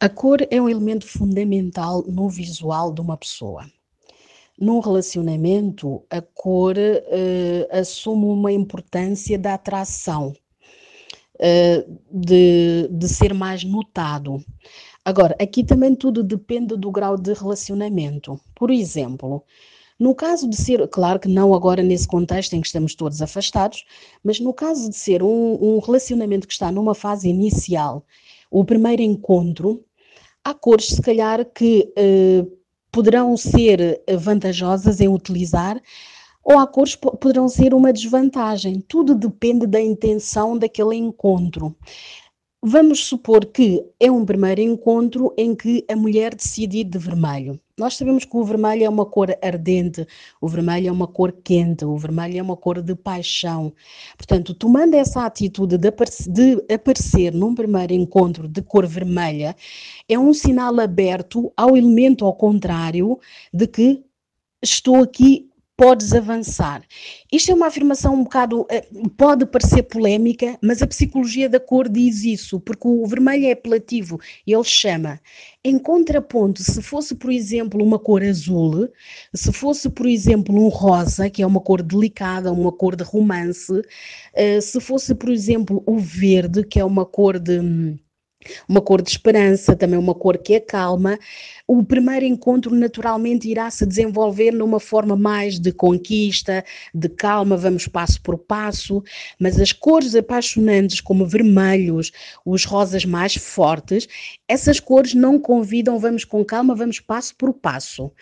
A 0.00 0.08
cor 0.08 0.38
é 0.50 0.60
um 0.60 0.68
elemento 0.68 1.06
fundamental 1.06 2.04
no 2.06 2.28
visual 2.28 2.92
de 2.92 3.00
uma 3.00 3.16
pessoa. 3.16 3.70
Num 4.58 4.80
relacionamento, 4.80 6.02
a 6.10 6.20
cor 6.20 6.76
uh, 6.76 7.78
assume 7.78 8.26
uma 8.26 8.52
importância 8.52 9.38
da 9.38 9.54
atração, 9.54 10.34
uh, 11.36 12.00
de, 12.10 12.88
de 12.90 13.08
ser 13.08 13.32
mais 13.32 13.64
notado. 13.64 14.44
Agora, 15.04 15.36
aqui 15.40 15.64
também 15.64 15.94
tudo 15.94 16.22
depende 16.22 16.76
do 16.76 16.90
grau 16.90 17.16
de 17.16 17.32
relacionamento. 17.32 18.40
Por 18.54 18.70
exemplo, 18.70 19.44
no 19.98 20.14
caso 20.14 20.48
de 20.48 20.56
ser, 20.56 20.86
claro 20.88 21.20
que 21.20 21.28
não 21.28 21.54
agora 21.54 21.82
nesse 21.82 22.08
contexto 22.08 22.54
em 22.54 22.60
que 22.60 22.66
estamos 22.66 22.94
todos 22.94 23.22
afastados, 23.22 23.84
mas 24.22 24.40
no 24.40 24.52
caso 24.52 24.90
de 24.90 24.96
ser 24.96 25.22
um, 25.22 25.58
um 25.60 25.78
relacionamento 25.78 26.46
que 26.46 26.52
está 26.52 26.72
numa 26.72 26.94
fase 26.94 27.28
inicial, 27.28 28.04
o 28.52 28.64
primeiro 28.64 29.00
encontro, 29.00 29.82
há 30.44 30.52
cores, 30.52 30.88
se 30.88 31.00
calhar, 31.00 31.44
que 31.46 31.90
eh, 31.96 32.44
poderão 32.92 33.34
ser 33.34 34.02
vantajosas 34.18 35.00
em 35.00 35.08
utilizar, 35.08 35.80
ou 36.44 36.58
há 36.58 36.66
cores 36.66 36.94
que 36.94 37.00
poderão 37.16 37.48
ser 37.48 37.72
uma 37.72 37.92
desvantagem. 37.92 38.80
Tudo 38.86 39.14
depende 39.14 39.66
da 39.66 39.80
intenção 39.80 40.58
daquele 40.58 40.96
encontro. 40.96 41.74
Vamos 42.62 43.06
supor 43.06 43.46
que 43.46 43.82
é 43.98 44.10
um 44.10 44.24
primeiro 44.24 44.60
encontro 44.60 45.32
em 45.38 45.54
que 45.54 45.84
a 45.90 45.96
mulher 45.96 46.34
decide 46.34 46.78
ir 46.78 46.84
de 46.84 46.98
vermelho. 46.98 47.58
Nós 47.78 47.96
sabemos 47.96 48.26
que 48.26 48.36
o 48.36 48.44
vermelho 48.44 48.84
é 48.84 48.88
uma 48.88 49.06
cor 49.06 49.34
ardente, 49.42 50.06
o 50.38 50.46
vermelho 50.46 50.88
é 50.88 50.92
uma 50.92 51.06
cor 51.06 51.32
quente, 51.32 51.86
o 51.86 51.96
vermelho 51.96 52.38
é 52.38 52.42
uma 52.42 52.54
cor 52.54 52.82
de 52.82 52.94
paixão. 52.94 53.72
Portanto, 54.14 54.52
tomando 54.52 54.92
essa 54.94 55.24
atitude 55.24 55.78
de 55.78 55.88
aparecer, 55.88 56.30
de 56.30 56.74
aparecer 56.74 57.32
num 57.32 57.54
primeiro 57.54 57.94
encontro 57.94 58.46
de 58.46 58.60
cor 58.60 58.86
vermelha, 58.86 59.56
é 60.06 60.18
um 60.18 60.34
sinal 60.34 60.78
aberto 60.80 61.50
ao 61.56 61.74
elemento 61.74 62.26
ao 62.26 62.34
contrário 62.34 63.18
de 63.54 63.66
que 63.66 64.04
estou 64.62 64.96
aqui 64.96 65.50
podes 65.82 66.12
avançar. 66.12 66.80
Isto 67.32 67.50
é 67.50 67.54
uma 67.54 67.66
afirmação 67.66 68.14
um 68.14 68.22
bocado, 68.22 68.64
eh, 68.70 68.86
pode 69.16 69.44
parecer 69.44 69.82
polémica, 69.82 70.56
mas 70.62 70.80
a 70.80 70.86
psicologia 70.86 71.48
da 71.48 71.58
cor 71.58 71.88
diz 71.88 72.22
isso, 72.22 72.60
porque 72.60 72.86
o 72.86 73.04
vermelho 73.04 73.46
é 73.46 73.50
apelativo, 73.50 74.20
ele 74.46 74.62
chama. 74.62 75.18
Em 75.64 75.80
contraponto, 75.80 76.62
se 76.62 76.80
fosse, 76.80 77.16
por 77.16 77.32
exemplo, 77.32 77.82
uma 77.84 77.98
cor 77.98 78.22
azul, 78.22 78.88
se 79.34 79.52
fosse, 79.52 79.90
por 79.90 80.06
exemplo, 80.06 80.54
um 80.54 80.68
rosa, 80.68 81.28
que 81.28 81.42
é 81.42 81.46
uma 81.46 81.60
cor 81.60 81.82
delicada, 81.82 82.52
uma 82.52 82.70
cor 82.70 82.94
de 82.94 83.02
romance, 83.02 83.82
eh, 84.34 84.60
se 84.60 84.80
fosse, 84.80 85.16
por 85.16 85.30
exemplo, 85.30 85.82
o 85.84 85.98
verde, 85.98 86.64
que 86.64 86.78
é 86.78 86.84
uma 86.84 87.04
cor 87.04 87.40
de 87.40 87.58
hum, 87.58 87.98
uma 88.68 88.80
cor 88.80 89.02
de 89.02 89.10
esperança, 89.10 89.76
também 89.76 89.98
uma 89.98 90.14
cor 90.14 90.38
que 90.38 90.56
acalma. 90.56 91.18
O 91.66 91.82
primeiro 91.84 92.24
encontro 92.24 92.74
naturalmente 92.74 93.48
irá 93.48 93.70
se 93.70 93.86
desenvolver 93.86 94.52
numa 94.52 94.80
forma 94.80 95.16
mais 95.16 95.58
de 95.58 95.72
conquista, 95.72 96.64
de 96.94 97.08
calma, 97.08 97.56
vamos 97.56 97.86
passo 97.88 98.20
por 98.20 98.36
passo, 98.38 99.02
mas 99.38 99.58
as 99.58 99.72
cores 99.72 100.14
apaixonantes, 100.14 101.00
como 101.00 101.26
vermelhos, 101.26 102.12
os 102.44 102.64
rosas 102.64 103.04
mais 103.04 103.34
fortes, 103.36 104.08
essas 104.46 104.80
cores 104.80 105.14
não 105.14 105.38
convidam, 105.38 105.98
vamos 105.98 106.24
com 106.24 106.44
calma, 106.44 106.74
vamos 106.74 107.00
passo 107.00 107.34
por 107.36 107.52
passo. 107.54 108.12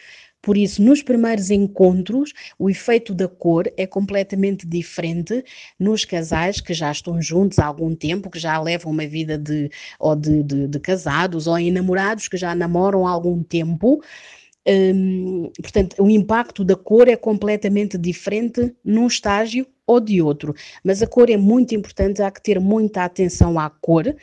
Por 0.43 0.57
isso, 0.57 0.83
nos 0.83 1.03
primeiros 1.03 1.51
encontros, 1.51 2.33
o 2.59 2.71
efeito 2.71 3.15
da 3.15 3.29
cor 3.29 3.71
é 3.77 3.87
completamente 3.87 4.67
diferente 4.67 5.45
nos 5.79 6.05
casais 6.05 6.61
que 6.61 6.73
já 6.73 6.91
estão 6.91 7.21
juntos 7.21 7.59
há 7.59 7.67
algum 7.67 7.95
tempo, 7.95 8.31
que 8.31 8.39
já 8.39 8.59
levam 8.61 8.91
uma 8.91 9.07
vida 9.07 9.37
de, 9.37 9.71
ou 9.99 10.17
de, 10.17 10.43
de, 10.43 10.67
de 10.67 10.81
casados, 10.81 11.47
ou 11.47 11.59
em 11.59 11.71
namorados 11.71 12.27
que 12.27 12.37
já 12.39 12.55
namoram 12.55 13.07
há 13.07 13.11
algum 13.11 13.43
tempo. 13.43 14.03
Hum, 14.67 15.51
portanto, 15.61 16.03
o 16.03 16.09
impacto 16.09 16.65
da 16.65 16.77
cor 16.77 17.09
é 17.09 17.17
completamente 17.17 17.99
diferente 17.99 18.75
num 18.85 19.07
estágio 19.07 19.67
ou 19.87 20.01
de 20.01 20.23
outro. 20.23 20.55
Mas 20.85 21.03
a 21.03 21.07
cor 21.07 21.29
é 21.29 21.37
muito 21.37 21.75
importante, 21.75 22.23
há 22.23 22.31
que 22.31 22.43
ter 22.43 22.61
muita 22.61 23.05
atenção 23.05 23.59
à 23.59 23.69
cor. 23.69 24.15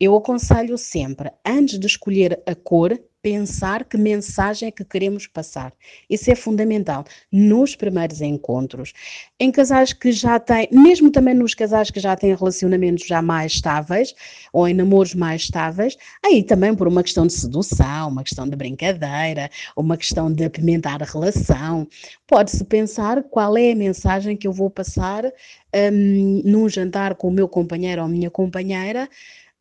Eu 0.00 0.16
aconselho 0.16 0.78
sempre, 0.78 1.30
antes 1.44 1.78
de 1.78 1.86
escolher 1.86 2.40
a 2.46 2.54
cor, 2.54 2.98
pensar 3.22 3.84
que 3.84 3.98
mensagem 3.98 4.68
é 4.68 4.70
que 4.70 4.84
queremos 4.84 5.26
passar. 5.26 5.72
Isso 6.08 6.30
é 6.30 6.34
fundamental 6.34 7.04
nos 7.30 7.76
primeiros 7.76 8.20
encontros. 8.20 8.92
Em 9.38 9.50
casais 9.50 9.92
que 9.92 10.10
já 10.10 10.38
têm, 10.38 10.68
mesmo 10.72 11.10
também 11.10 11.34
nos 11.34 11.54
casais 11.54 11.90
que 11.90 12.00
já 12.00 12.16
têm 12.16 12.34
relacionamentos 12.34 13.06
já 13.06 13.20
mais 13.20 13.52
estáveis, 13.52 14.14
ou 14.52 14.66
em 14.66 14.74
namoros 14.74 15.14
mais 15.14 15.42
estáveis, 15.42 15.96
aí 16.24 16.42
também 16.42 16.74
por 16.74 16.88
uma 16.88 17.02
questão 17.02 17.26
de 17.26 17.32
sedução, 17.32 18.08
uma 18.08 18.24
questão 18.24 18.48
de 18.48 18.56
brincadeira, 18.56 19.50
uma 19.76 19.96
questão 19.96 20.32
de 20.32 20.44
apimentar 20.44 21.02
a 21.02 21.06
relação, 21.06 21.86
pode-se 22.26 22.64
pensar 22.64 23.22
qual 23.24 23.56
é 23.56 23.72
a 23.72 23.76
mensagem 23.76 24.36
que 24.36 24.46
eu 24.46 24.52
vou 24.52 24.70
passar 24.70 25.24
um, 25.74 26.42
num 26.44 26.68
jantar 26.68 27.14
com 27.14 27.28
o 27.28 27.32
meu 27.32 27.48
companheiro 27.48 28.02
ou 28.02 28.08
minha 28.08 28.30
companheira, 28.30 29.08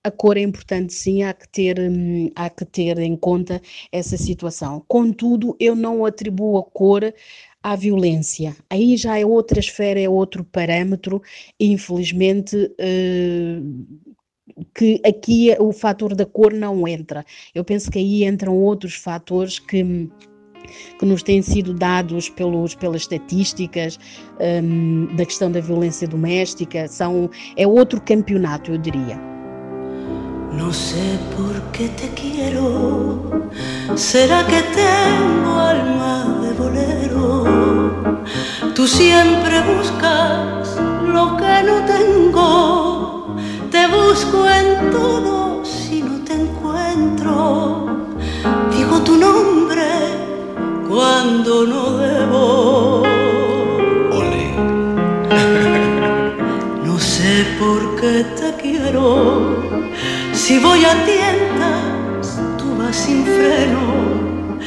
a 0.03 0.11
cor 0.11 0.37
é 0.37 0.41
importante 0.41 0.93
sim, 0.93 1.23
há 1.23 1.33
que, 1.33 1.47
ter, 1.49 1.79
hum, 1.79 2.31
há 2.35 2.49
que 2.49 2.65
ter 2.65 2.97
em 2.99 3.15
conta 3.15 3.61
essa 3.91 4.17
situação. 4.17 4.83
Contudo, 4.87 5.55
eu 5.59 5.75
não 5.75 6.05
atribuo 6.05 6.57
a 6.57 6.63
cor 6.63 7.13
à 7.61 7.75
violência. 7.75 8.55
Aí 8.69 8.95
já 8.95 9.19
é 9.19 9.25
outra 9.25 9.59
esfera, 9.59 9.99
é 9.99 10.09
outro 10.09 10.43
parâmetro, 10.43 11.21
infelizmente. 11.59 12.55
Eh, 12.79 13.59
que 14.75 15.01
aqui 15.05 15.55
o 15.59 15.71
fator 15.71 16.15
da 16.15 16.25
cor 16.25 16.53
não 16.53 16.87
entra. 16.87 17.25
Eu 17.53 17.63
penso 17.63 17.89
que 17.89 17.99
aí 17.99 18.25
entram 18.25 18.57
outros 18.57 18.95
fatores 18.95 19.59
que 19.59 20.09
que 20.99 21.05
nos 21.05 21.23
têm 21.23 21.41
sido 21.41 21.73
dados 21.73 22.29
pelos, 22.29 22.75
pelas 22.75 23.01
estatísticas 23.01 23.97
um, 24.61 25.07
da 25.15 25.25
questão 25.25 25.51
da 25.51 25.59
violência 25.59 26.07
doméstica, 26.07 26.87
são, 26.87 27.29
é 27.57 27.65
outro 27.65 27.99
campeonato, 27.99 28.71
eu 28.71 28.77
diria. 28.77 29.38
No 30.51 30.73
sé 30.73 31.19
por 31.37 31.61
qué 31.71 31.89
te 31.89 32.09
quiero, 32.09 33.19
será 33.95 34.45
que 34.47 34.61
tengo 34.61 35.59
alma 35.59 36.39
de 36.41 36.53
bolero. 36.53 37.43
Tú 38.73 38.87
siempre 38.87 39.61
buscas 39.61 40.75
lo 41.05 41.37
que 41.37 41.63
no 41.63 41.85
tengo, 41.85 43.35
te 43.69 43.85
busco 43.87 44.49
en 44.49 44.89
todo 44.91 45.63
si 45.63 46.01
no 46.01 46.23
te 46.25 46.33
encuentro. 46.33 48.07
Digo 48.75 49.01
tu 49.01 49.17
nombre 49.17 49.87
cuando 50.89 51.65
no 51.67 51.97
debo. 51.97 53.03
Ole. 54.11 54.55
no 56.85 56.99
sé 56.99 57.45
por 57.59 57.99
qué 58.01 58.25
te 58.35 58.53
quiero 58.61 59.58
si 60.49 60.57
voy 60.57 60.83
a 60.83 61.05
tientas, 61.05 62.39
tú 62.57 62.75
vas 62.75 62.95
sin 62.95 63.23
freno, 63.23 64.57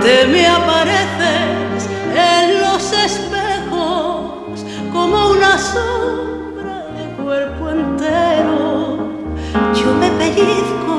te 0.00 0.28
me 0.28 0.46
apareces 0.46 1.88
en 2.14 2.60
los 2.60 2.92
espejos 2.92 4.64
como 4.92 5.30
una 5.30 5.58
sombra 5.58 6.86
de 6.96 7.04
cuerpo 7.20 7.68
entero. 7.68 9.08
Yo 9.74 9.92
me 9.94 10.08
pellizco, 10.20 10.96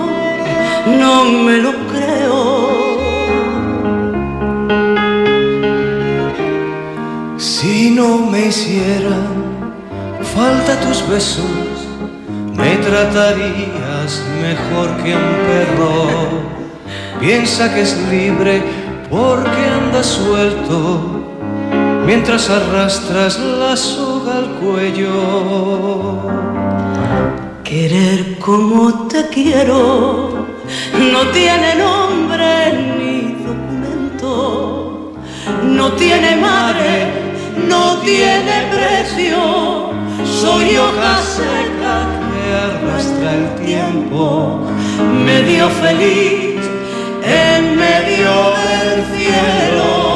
no 1.00 1.24
me 1.45 1.58
lo 1.60 1.71
creo. 1.88 2.39
Si 7.38 7.91
no 7.91 8.17
me 8.17 8.48
hicieran 8.48 9.45
falta 10.36 10.78
tus 10.82 11.08
besos 11.08 11.76
me 12.58 12.78
mejor 14.41 14.87
que 15.03 15.15
un 15.15 15.29
perro. 15.47 16.07
Piensa 17.19 17.73
que 17.73 17.81
es 17.81 17.97
libre 18.09 18.61
porque 19.09 19.61
anda 19.67 20.03
suelto 20.03 21.23
mientras 22.05 22.49
arrastras 22.49 23.39
la 23.39 23.75
soga 23.75 24.37
al 24.37 24.49
cuello. 24.61 26.19
Querer 27.63 28.37
como 28.37 29.07
te 29.07 29.27
quiero 29.29 30.45
no 31.11 31.21
tiene 31.31 31.75
nombre 31.75 32.73
ni 32.97 33.43
documento, 33.43 35.13
no 35.63 35.91
tiene 35.93 36.35
madre, 36.35 37.11
no 37.67 37.97
tiene 37.97 38.67
precio, 38.71 39.91
soy 40.23 40.77
hoja 40.77 41.21
seca 41.21 42.24
arrastra 42.53 43.34
el 43.34 43.65
tiempo, 43.65 44.62
medio 45.25 45.69
feliz 45.69 46.62
en 47.23 47.75
medio 47.75 48.34
del 48.67 49.05
cielo. 49.15 50.15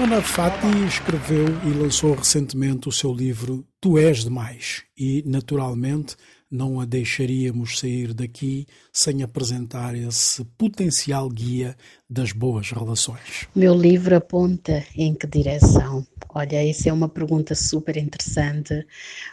Sona 0.00 0.22
Fati 0.22 0.66
escreveu 0.88 1.46
e 1.62 1.74
lançou 1.78 2.14
recentemente 2.14 2.88
o 2.88 2.92
seu 2.92 3.12
livro 3.12 3.66
Tu 3.78 3.98
És 3.98 4.24
Demais. 4.24 4.82
E, 4.98 5.22
naturalmente, 5.26 6.16
não 6.50 6.80
a 6.80 6.84
deixaríamos 6.84 7.78
sair 7.78 8.12
daqui 8.12 8.66
sem 8.92 9.22
apresentar 9.22 9.94
esse 9.94 10.44
potencial 10.58 11.28
guia 11.28 11.76
das 12.08 12.32
boas 12.32 12.70
relações. 12.70 13.46
Meu 13.54 13.74
livro 13.74 14.16
aponta 14.16 14.84
em 14.96 15.14
que 15.14 15.26
direção? 15.26 16.04
Olha, 16.34 16.68
essa 16.68 16.88
é 16.88 16.92
uma 16.92 17.08
pergunta 17.08 17.54
super 17.54 17.96
interessante, 17.96 18.86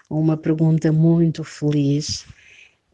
uma 0.10 0.38
pergunta 0.38 0.92
muito 0.92 1.44
feliz 1.44 2.26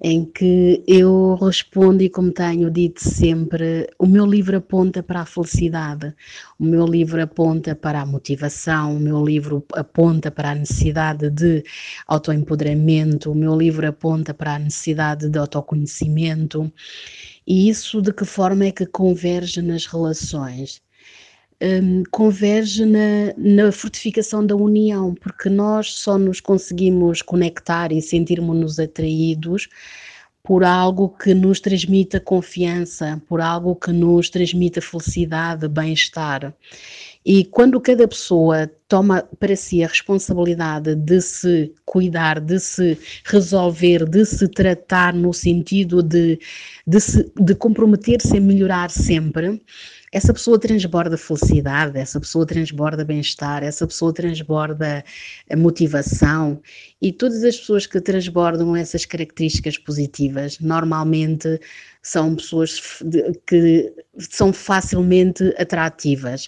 em 0.04 0.26
que 0.26 0.84
eu 0.86 1.36
respondo 1.36 2.04
e 2.04 2.10
como 2.10 2.30
tenho 2.30 2.70
dito 2.70 3.02
sempre, 3.02 3.90
o 3.98 4.06
meu 4.06 4.26
livro 4.26 4.58
aponta 4.58 5.02
para 5.02 5.22
a 5.22 5.26
felicidade, 5.26 6.14
o 6.60 6.66
meu 6.66 6.86
livro 6.86 7.22
aponta 7.22 7.74
para 7.74 8.02
a 8.02 8.06
motivação, 8.06 8.98
o 8.98 9.00
meu 9.00 9.24
livro 9.26 9.66
aponta 9.74 10.30
para 10.30 10.52
a 10.52 10.56
necessidade 10.56 11.30
de 11.30 11.64
autoempoderamento, 12.06 13.32
o 13.32 13.36
meu 13.36 13.58
livro 13.58 13.88
aponta 13.88 14.34
para 14.34 14.56
a 14.56 14.60
necessidade 14.60 15.30
de 15.30 15.40
autoconhecimento. 15.40 16.70
E 17.48 17.70
isso 17.70 18.02
de 18.02 18.12
que 18.12 18.26
forma 18.26 18.66
é 18.66 18.72
que 18.72 18.86
converge 18.86 19.62
nas 19.62 19.86
relações? 19.86 20.82
Um, 21.62 22.04
converge 22.12 22.86
na, 22.86 23.34
na 23.38 23.72
fortificação 23.72 24.46
da 24.46 24.56
união, 24.56 25.14
porque 25.16 25.50
nós 25.50 25.94
só 25.94 26.18
nos 26.18 26.40
conseguimos 26.40 27.22
conectar 27.22 27.92
e 27.92 28.02
sentirmos-nos 28.02 28.80
atraídos 28.80 29.70
por 30.44 30.66
algo 30.66 31.08
que 31.08 31.34
nos 31.34 31.62
transmita 31.62 32.20
confiança, 32.20 33.22
por 33.30 33.40
algo 33.40 33.76
que 33.76 33.94
nos 33.94 34.30
transmita 34.30 34.82
felicidade, 34.82 35.70
bem-estar. 35.70 36.54
E 37.26 37.46
quando 37.46 37.80
cada 37.80 38.06
pessoa 38.06 38.70
toma 38.90 39.24
para 39.40 39.56
si 39.56 39.82
a 39.82 39.88
responsabilidade 39.88 40.96
de 40.96 41.22
se 41.22 41.74
cuidar, 41.86 42.42
de 42.42 42.60
se 42.60 42.98
resolver, 43.24 44.04
de 44.04 44.26
se 44.26 44.50
tratar 44.50 45.14
no 45.14 45.34
sentido 45.34 46.04
de, 46.04 46.38
de, 46.86 47.00
se, 47.00 47.32
de 47.40 47.56
comprometer-se 47.56 48.36
a 48.36 48.42
melhorar 48.42 48.92
sempre, 48.92 49.62
essa 50.14 50.32
pessoa 50.32 50.60
transborda 50.60 51.18
felicidade, 51.18 51.98
essa 51.98 52.20
pessoa 52.20 52.46
transborda 52.46 53.04
bem-estar, 53.04 53.64
essa 53.64 53.88
pessoa 53.88 54.14
transborda 54.14 55.04
motivação 55.58 56.62
e 57.02 57.12
todas 57.12 57.44
as 57.44 57.58
pessoas 57.58 57.88
que 57.88 58.00
transbordam 58.00 58.76
essas 58.76 59.06
características 59.06 59.76
positivas 59.80 60.60
normalmente 60.60 61.60
são 62.04 62.36
pessoas 62.36 62.80
que 63.48 63.92
são 64.20 64.54
facilmente 64.54 65.44
atrativas. 65.58 66.48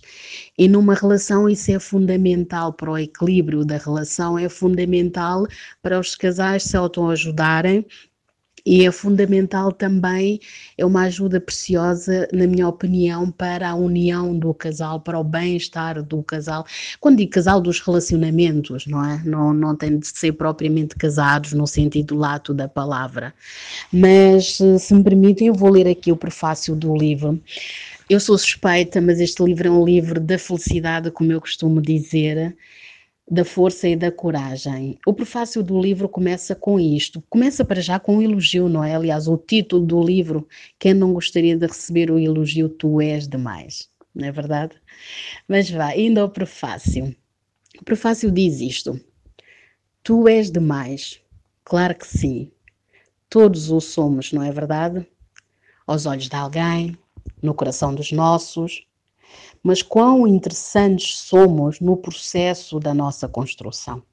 E 0.57 0.67
numa 0.67 0.93
relação 0.93 1.49
isso 1.49 1.71
é 1.71 1.79
fundamental 1.79 2.71
para 2.71 2.91
o 2.91 2.97
equilíbrio 2.99 3.65
da 3.65 3.77
relação, 3.77 4.37
é 4.37 4.47
fundamental 4.47 5.47
para 5.81 5.99
os 5.99 6.15
casais 6.15 6.63
se 6.63 6.77
autoajudarem 6.77 7.83
e 8.65 8.83
é 8.83 8.91
fundamental 8.91 9.71
também, 9.71 10.39
é 10.75 10.83
uma 10.83 11.03
ajuda 11.03 11.39
preciosa, 11.39 12.27
na 12.33 12.47
minha 12.47 12.67
opinião, 12.67 13.29
para 13.29 13.69
a 13.69 13.75
união 13.75 14.37
do 14.37 14.53
casal, 14.55 14.99
para 14.99 15.19
o 15.19 15.23
bem-estar 15.23 16.01
do 16.01 16.23
casal. 16.23 16.65
Quando 16.99 17.17
digo 17.17 17.31
casal, 17.31 17.61
dos 17.61 17.79
relacionamentos, 17.79 18.87
não 18.87 19.05
é? 19.05 19.21
Não, 19.23 19.53
não 19.53 19.75
tem 19.75 19.99
de 19.99 20.07
ser 20.07 20.31
propriamente 20.31 20.95
casados 20.95 21.53
no 21.53 21.67
sentido 21.67 22.15
lato 22.15 22.53
da 22.55 22.67
palavra. 22.67 23.33
Mas, 23.93 24.57
se 24.79 24.93
me 24.93 25.03
permitem, 25.03 25.47
eu 25.47 25.53
vou 25.53 25.69
ler 25.69 25.87
aqui 25.87 26.11
o 26.11 26.17
prefácio 26.17 26.75
do 26.75 26.95
livro. 26.95 27.39
Eu 28.09 28.19
sou 28.19 28.37
suspeita, 28.37 28.99
mas 28.99 29.19
este 29.19 29.43
livro 29.43 29.67
é 29.67 29.71
um 29.71 29.85
livro 29.85 30.19
da 30.19 30.39
felicidade, 30.39 31.11
como 31.11 31.31
eu 31.31 31.39
costumo 31.39 31.81
dizer 31.81 32.55
da 33.29 33.43
força 33.43 33.87
e 33.87 33.95
da 33.95 34.11
coragem. 34.11 34.99
O 35.05 35.13
prefácio 35.13 35.63
do 35.63 35.79
livro 35.79 36.07
começa 36.07 36.53
com 36.53 36.79
isto. 36.79 37.23
Começa 37.29 37.65
para 37.65 37.81
já 37.81 37.99
com 37.99 38.17
um 38.17 38.21
elogio, 38.21 38.69
não 38.69 38.83
é? 38.83 38.95
Aliás, 38.95 39.27
o 39.27 39.37
título 39.37 39.85
do 39.85 40.01
livro, 40.03 40.47
quem 40.77 40.93
não 40.93 41.13
gostaria 41.13 41.57
de 41.57 41.65
receber 41.65 42.11
o 42.11 42.19
elogio 42.19 42.69
Tu 42.69 43.01
és 43.01 43.27
demais, 43.27 43.89
não 44.13 44.27
é 44.27 44.31
verdade? 44.31 44.75
Mas 45.47 45.69
vá, 45.69 45.95
indo 45.95 46.19
ao 46.19 46.29
prefácio. 46.29 47.15
O 47.79 47.83
prefácio 47.83 48.31
diz 48.31 48.61
isto: 48.61 48.99
Tu 50.03 50.27
és 50.27 50.51
demais. 50.51 51.19
Claro 51.63 51.95
que 51.95 52.07
sim. 52.07 52.51
Todos 53.27 53.71
o 53.71 53.81
somos, 53.81 54.31
não 54.31 54.43
é 54.43 54.51
verdade? 54.51 55.05
Aos 55.87 56.05
olhos 56.05 56.29
de 56.29 56.35
alguém, 56.35 56.95
no 57.41 57.55
coração 57.55 57.93
dos 57.93 58.11
nossos, 58.11 58.85
mas 59.63 59.81
quão 59.81 60.27
interessantes 60.27 61.17
somos 61.17 61.79
no 61.79 61.97
processo 61.97 62.79
da 62.79 62.93
nossa 62.93 63.27
construção. 63.27 64.03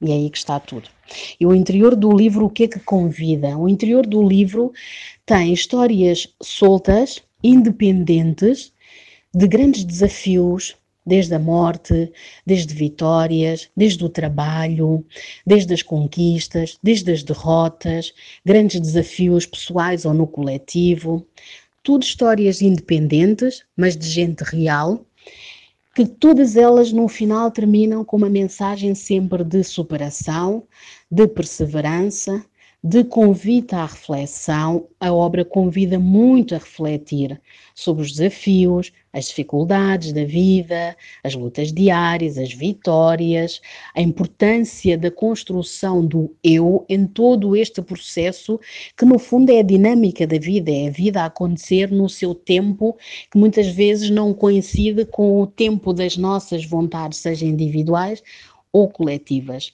E 0.00 0.10
é 0.10 0.14
aí 0.14 0.30
que 0.30 0.38
está 0.38 0.60
tudo. 0.60 0.88
E 1.40 1.46
o 1.46 1.54
interior 1.54 1.96
do 1.96 2.12
livro, 2.12 2.46
o 2.46 2.50
que 2.50 2.64
é 2.64 2.68
que 2.68 2.80
convida? 2.80 3.56
O 3.56 3.68
interior 3.68 4.06
do 4.06 4.22
livro 4.26 4.72
tem 5.24 5.52
histórias 5.52 6.28
soltas, 6.42 7.22
independentes, 7.42 8.72
de 9.34 9.46
grandes 9.48 9.84
desafios, 9.84 10.76
desde 11.06 11.34
a 11.34 11.38
morte, 11.38 12.12
desde 12.44 12.74
vitórias, 12.74 13.70
desde 13.76 14.04
o 14.04 14.08
trabalho, 14.08 15.04
desde 15.46 15.72
as 15.72 15.82
conquistas, 15.82 16.78
desde 16.82 17.12
as 17.12 17.22
derrotas, 17.22 18.12
grandes 18.44 18.80
desafios 18.80 19.46
pessoais 19.46 20.04
ou 20.04 20.12
no 20.12 20.26
coletivo, 20.26 21.24
tudo 21.86 22.02
histórias 22.02 22.60
independentes, 22.60 23.64
mas 23.76 23.96
de 23.96 24.08
gente 24.08 24.42
real, 24.42 25.06
que 25.94 26.04
todas 26.04 26.56
elas 26.56 26.90
no 26.90 27.06
final 27.06 27.48
terminam 27.48 28.04
com 28.04 28.16
uma 28.16 28.28
mensagem 28.28 28.92
sempre 28.92 29.44
de 29.44 29.62
superação, 29.62 30.64
de 31.08 31.28
perseverança, 31.28 32.44
de 32.88 33.02
convite 33.02 33.74
à 33.74 33.84
reflexão, 33.84 34.86
a 35.00 35.12
obra 35.12 35.44
convida 35.44 35.98
muito 35.98 36.54
a 36.54 36.58
refletir 36.58 37.40
sobre 37.74 38.04
os 38.04 38.12
desafios, 38.12 38.92
as 39.12 39.26
dificuldades 39.26 40.12
da 40.12 40.24
vida, 40.24 40.96
as 41.24 41.34
lutas 41.34 41.72
diárias, 41.72 42.38
as 42.38 42.52
vitórias, 42.52 43.60
a 43.92 44.00
importância 44.00 44.96
da 44.96 45.10
construção 45.10 46.06
do 46.06 46.32
eu 46.44 46.86
em 46.88 47.08
todo 47.08 47.56
este 47.56 47.82
processo, 47.82 48.60
que 48.96 49.04
no 49.04 49.18
fundo 49.18 49.50
é 49.50 49.58
a 49.58 49.64
dinâmica 49.64 50.24
da 50.24 50.38
vida, 50.38 50.70
é 50.70 50.86
a 50.86 50.90
vida 50.90 51.22
a 51.22 51.26
acontecer 51.26 51.90
no 51.90 52.08
seu 52.08 52.36
tempo, 52.36 52.96
que 53.32 53.36
muitas 53.36 53.66
vezes 53.66 54.10
não 54.10 54.32
coincide 54.32 55.04
com 55.04 55.42
o 55.42 55.46
tempo 55.46 55.92
das 55.92 56.16
nossas 56.16 56.64
vontades, 56.64 57.18
seja 57.18 57.44
individuais 57.44 58.22
ou 58.76 58.88
coletivas. 58.88 59.72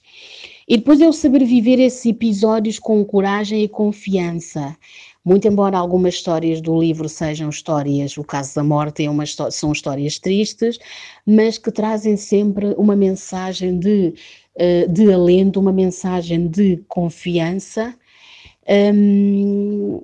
E 0.67 0.77
depois 0.77 1.01
eu 1.01 1.11
saber 1.11 1.43
viver 1.43 1.79
esses 1.79 2.05
episódios 2.05 2.79
com 2.79 3.03
coragem 3.03 3.63
e 3.63 3.67
confiança. 3.67 4.77
Muito 5.25 5.47
embora 5.47 5.77
algumas 5.77 6.15
histórias 6.15 6.61
do 6.61 6.79
livro 6.79 7.07
sejam 7.09 7.49
histórias, 7.49 8.17
o 8.17 8.23
caso 8.23 8.55
da 8.55 8.63
morte 8.63 9.05
é 9.05 9.09
uma, 9.09 9.25
são 9.51 9.71
histórias 9.71 10.19
tristes, 10.19 10.79
mas 11.25 11.57
que 11.57 11.71
trazem 11.71 12.15
sempre 12.17 12.73
uma 12.77 12.95
mensagem 12.95 13.77
de, 13.77 14.13
eh, 14.55 14.87
de 14.87 15.11
alento, 15.11 15.59
uma 15.59 15.71
mensagem 15.73 16.47
de 16.47 16.77
confiança. 16.87 17.95
Um, 18.69 20.01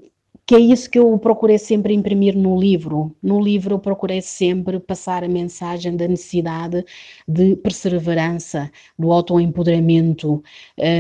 que 0.50 0.56
é 0.56 0.60
isso 0.60 0.90
que 0.90 0.98
eu 0.98 1.16
procurei 1.20 1.60
sempre 1.60 1.94
imprimir 1.94 2.36
no 2.36 2.60
livro. 2.60 3.16
No 3.22 3.40
livro 3.40 3.76
eu 3.76 3.80
procurei 3.80 4.20
sempre 4.20 4.80
passar 4.80 5.24
a 5.24 5.28
mensagem 5.28 5.96
da 5.96 6.08
necessidade 6.08 6.84
de 7.28 7.56
perseverança, 7.58 8.72
do 8.98 9.12
autoempoderamento, 9.12 10.44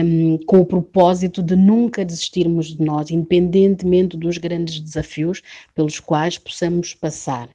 um, 0.05 0.37
com 0.45 0.59
o 0.59 0.65
propósito 0.67 1.41
de 1.41 1.55
nunca 1.55 2.05
desistirmos 2.05 2.77
de 2.77 2.85
nós, 2.85 3.09
independentemente 3.09 4.15
dos 4.15 4.37
grandes 4.37 4.79
desafios 4.79 5.41
pelos 5.73 5.99
quais 5.99 6.37
possamos 6.37 6.93
passar. 6.93 7.47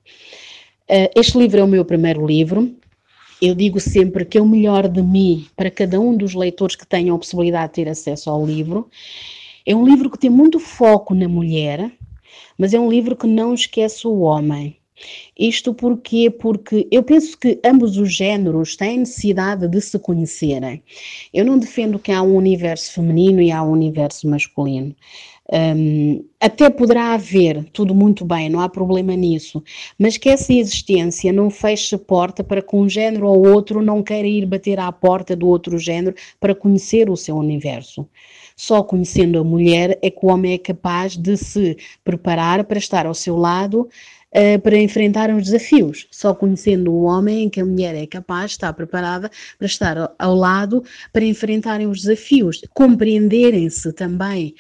Uh, 0.90 1.06
este 1.14 1.38
livro 1.38 1.60
é 1.60 1.62
o 1.62 1.68
meu 1.68 1.84
primeiro 1.84 2.26
livro, 2.26 2.74
eu 3.40 3.54
digo 3.54 3.78
sempre 3.78 4.24
que 4.24 4.36
é 4.36 4.42
o 4.42 4.48
melhor 4.48 4.88
de 4.88 5.00
mim 5.00 5.46
para 5.54 5.70
cada 5.70 6.00
um 6.00 6.16
dos 6.16 6.34
leitores 6.34 6.74
que 6.74 6.88
tenham 6.88 7.14
a 7.14 7.18
possibilidade 7.20 7.68
de 7.68 7.74
ter 7.74 7.88
acesso 7.88 8.30
ao 8.30 8.44
livro. 8.44 8.90
É 9.66 9.74
um 9.74 9.86
livro 9.86 10.10
que 10.10 10.18
tem 10.18 10.30
muito 10.30 10.58
foco 10.60 11.14
na 11.14 11.28
mulher, 11.28 11.90
mas 12.58 12.74
é 12.74 12.78
um 12.78 12.90
livro 12.90 13.16
que 13.16 13.26
não 13.26 13.54
esquece 13.54 14.06
o 14.06 14.20
homem. 14.20 14.76
Isto 15.38 15.74
porquê? 15.74 16.30
Porque 16.30 16.86
eu 16.90 17.02
penso 17.02 17.36
que 17.38 17.58
ambos 17.64 17.96
os 17.96 18.12
géneros 18.14 18.76
têm 18.76 18.98
necessidade 18.98 19.66
de 19.66 19.80
se 19.80 19.98
conhecerem. 19.98 20.82
Eu 21.32 21.44
não 21.44 21.58
defendo 21.58 21.98
que 21.98 22.12
há 22.12 22.22
um 22.22 22.36
universo 22.36 22.92
feminino 22.92 23.40
e 23.40 23.50
há 23.50 23.62
um 23.62 23.72
universo 23.72 24.28
masculino. 24.28 24.94
Um, 25.52 26.24
até 26.40 26.70
poderá 26.70 27.12
haver, 27.12 27.64
tudo 27.72 27.94
muito 27.94 28.24
bem, 28.24 28.48
não 28.48 28.60
há 28.60 28.68
problema 28.68 29.14
nisso, 29.14 29.62
mas 29.98 30.16
que 30.16 30.30
essa 30.30 30.52
existência 30.54 31.32
não 31.34 31.50
feche 31.50 31.98
porta 31.98 32.42
para 32.42 32.62
que 32.62 32.74
um 32.74 32.88
género 32.88 33.28
ou 33.28 33.46
outro 33.48 33.82
não 33.82 34.02
queira 34.02 34.26
ir 34.26 34.46
bater 34.46 34.80
à 34.80 34.90
porta 34.90 35.36
do 35.36 35.46
outro 35.46 35.76
género 35.78 36.16
para 36.40 36.54
conhecer 36.54 37.10
o 37.10 37.16
seu 37.16 37.36
universo. 37.36 38.08
Só 38.56 38.82
conhecendo 38.82 39.38
a 39.38 39.44
mulher 39.44 39.98
é 40.00 40.10
que 40.10 40.24
o 40.24 40.28
homem 40.28 40.54
é 40.54 40.58
capaz 40.58 41.16
de 41.16 41.36
se 41.36 41.76
preparar 42.04 42.64
para 42.64 42.78
estar 42.78 43.06
ao 43.06 43.14
seu 43.14 43.36
lado 43.36 43.88
uh, 44.34 44.60
para 44.60 44.76
enfrentar 44.78 45.30
os 45.30 45.44
desafios. 45.44 46.06
Só 46.10 46.34
conhecendo 46.34 46.92
o 46.92 47.02
homem 47.02 47.48
que 47.48 47.60
a 47.60 47.64
mulher 47.64 47.94
é 47.94 48.06
capaz, 48.06 48.52
está 48.52 48.72
preparada 48.72 49.30
para 49.58 49.66
estar 49.66 49.98
ao, 49.98 50.14
ao 50.18 50.34
lado 50.34 50.84
para 51.12 51.24
enfrentarem 51.24 51.86
os 51.86 52.02
desafios, 52.02 52.62
compreenderem-se 52.72 53.92
também 53.92 54.54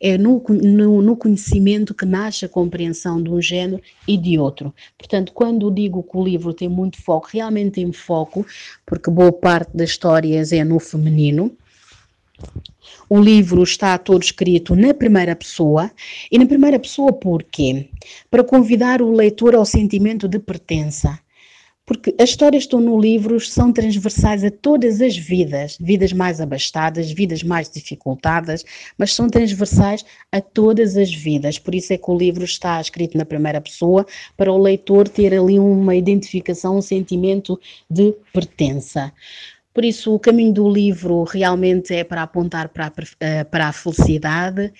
é 0.00 0.16
no, 0.16 0.42
no, 0.48 1.02
no, 1.02 1.16
conhecimento 1.16 1.92
que 1.92 2.06
nasce 2.06 2.44
a 2.44 2.48
compreensão 2.48 3.20
de 3.20 3.30
um 3.30 3.42
género 3.42 3.82
e 4.06 4.16
de 4.16 4.38
outro. 4.38 4.72
Portanto, 4.96 5.32
quando 5.32 5.70
digo 5.72 6.04
que 6.04 6.16
o 6.16 6.22
livro 6.22 6.54
tem 6.54 6.68
muito 6.68 7.02
foco, 7.02 7.28
realmente 7.32 7.72
tem 7.72 7.92
foco, 7.92 8.46
porque 8.86 9.10
boa 9.10 9.32
parte 9.32 9.76
das 9.76 9.90
histórias 9.90 10.52
é 10.52 10.62
no 10.62 10.78
feminino. 10.78 11.56
O 13.08 13.20
livro 13.20 13.62
está 13.62 13.96
todo 13.98 14.22
escrito 14.22 14.76
na 14.76 14.92
primeira 14.92 15.34
pessoa, 15.34 15.90
e 16.30 16.38
na 16.38 16.46
primeira 16.46 16.78
pessoa 16.78 17.12
porquê? 17.12 17.88
Para 18.30 18.44
convidar 18.44 19.00
o 19.00 19.12
leitor 19.12 19.54
ao 19.54 19.64
sentimento 19.64 20.28
de 20.28 20.38
pertença 20.38 21.18
porque 21.88 22.14
as 22.20 22.28
histórias 22.28 22.64
que 22.64 22.66
estão 22.66 22.82
no 22.82 23.00
livro 23.00 23.40
são 23.40 23.72
transversais 23.72 24.44
a 24.44 24.50
todas 24.50 25.00
as 25.00 25.16
vidas, 25.16 25.78
vidas 25.80 26.12
mais 26.12 26.38
abastadas, 26.38 27.10
vidas 27.10 27.42
mais 27.42 27.70
dificultadas, 27.70 28.62
mas 28.98 29.14
são 29.14 29.26
transversais 29.26 30.04
a 30.30 30.38
todas 30.38 30.98
as 30.98 31.10
vidas. 31.10 31.58
Por 31.58 31.74
isso 31.74 31.94
é 31.94 31.96
que 31.96 32.10
o 32.10 32.16
livro 32.16 32.44
está 32.44 32.78
escrito 32.78 33.16
na 33.16 33.24
primeira 33.24 33.58
pessoa, 33.58 34.06
para 34.36 34.52
o 34.52 34.58
leitor 34.58 35.08
ter 35.08 35.32
ali 35.32 35.58
uma 35.58 35.96
identificação, 35.96 36.76
um 36.76 36.82
sentimento 36.82 37.58
de 37.90 38.14
pertença. 38.34 39.10
Por 39.78 39.84
isso, 39.84 40.12
o 40.12 40.18
caminho 40.18 40.52
do 40.52 40.68
livro 40.68 41.22
realmente 41.22 41.94
é 41.94 42.02
para 42.02 42.24
apontar 42.24 42.68
para 42.70 42.88
a, 42.88 42.92
eh, 43.20 43.44
para 43.44 43.68
a 43.68 43.72
felicidade, 43.72 44.72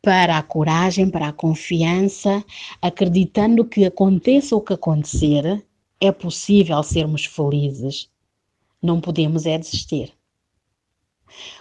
para 0.00 0.38
a 0.38 0.42
coragem, 0.44 1.10
para 1.10 1.26
a 1.26 1.32
confiança, 1.32 2.44
acreditando 2.80 3.64
que 3.64 3.84
aconteça 3.84 4.54
o 4.54 4.60
que 4.60 4.74
acontecer, 4.74 5.66
é 6.00 6.12
possível 6.12 6.80
sermos 6.84 7.24
felizes. 7.24 8.08
Não 8.80 9.00
podemos 9.00 9.44
é 9.44 9.58
desistir. 9.58 10.12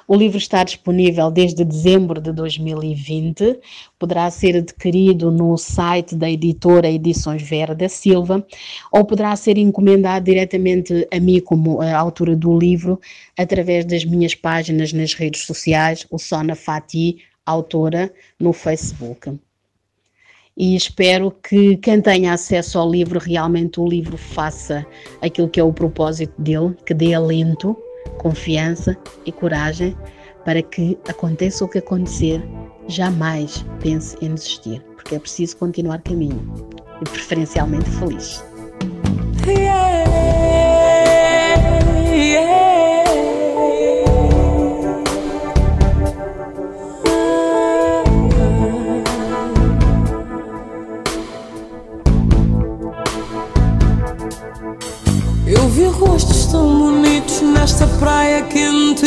O 0.07 0.15
livro 0.15 0.37
está 0.37 0.63
disponível 0.63 1.29
desde 1.29 1.65
dezembro 1.65 2.21
de 2.21 2.31
2020, 2.31 3.59
poderá 3.99 4.29
ser 4.31 4.55
adquirido 4.57 5.31
no 5.31 5.57
site 5.57 6.15
da 6.15 6.29
editora 6.29 6.89
Edições 6.89 7.41
Vera 7.41 7.75
da 7.75 7.89
Silva 7.89 8.45
ou 8.91 9.05
poderá 9.05 9.35
ser 9.35 9.57
encomendado 9.57 10.25
diretamente 10.25 11.07
a 11.11 11.19
mim 11.19 11.39
como 11.39 11.81
a 11.81 11.95
autora 11.97 12.35
do 12.35 12.57
livro 12.57 12.99
através 13.37 13.85
das 13.85 14.05
minhas 14.05 14.33
páginas 14.33 14.93
nas 14.93 15.13
redes 15.13 15.45
sociais, 15.45 16.05
o 16.09 16.17
Sona 16.17 16.55
Fati, 16.55 17.17
autora, 17.45 18.11
no 18.39 18.53
Facebook. 18.53 19.37
E 20.59 20.75
espero 20.75 21.29
que 21.29 21.77
quem 21.77 22.01
tenha 22.01 22.33
acesso 22.33 22.79
ao 22.79 22.89
livro, 22.89 23.19
realmente 23.19 23.79
o 23.79 23.87
livro 23.87 24.17
faça 24.17 24.83
aquilo 25.21 25.47
que 25.47 25.59
é 25.59 25.63
o 25.63 25.71
propósito 25.71 26.33
dele, 26.41 26.75
que 26.83 26.95
dê 26.95 27.13
alento, 27.13 27.77
confiança 28.17 28.97
e 29.25 29.31
coragem 29.31 29.95
para 30.45 30.61
que 30.61 30.97
aconteça 31.09 31.65
o 31.65 31.67
que 31.67 31.79
acontecer, 31.79 32.41
jamais 32.87 33.65
pense 33.81 34.15
em 34.21 34.33
desistir, 34.33 34.81
porque 34.95 35.15
é 35.15 35.19
preciso 35.19 35.57
continuar 35.57 36.01
caminho 36.01 36.41
e 37.01 37.09
preferencialmente 37.09 37.89
feliz. 37.89 38.43
Yeah. 39.45 40.36
Rostos 55.99 56.45
tão 56.47 56.77
bonitos 56.77 57.41
nesta 57.41 57.87
praia 57.99 58.43
quente. 58.43 59.05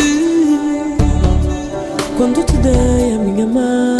Quando 2.16 2.44
te 2.44 2.56
dei 2.58 3.14
a 3.14 3.18
minha 3.18 3.46
mão 3.46 3.96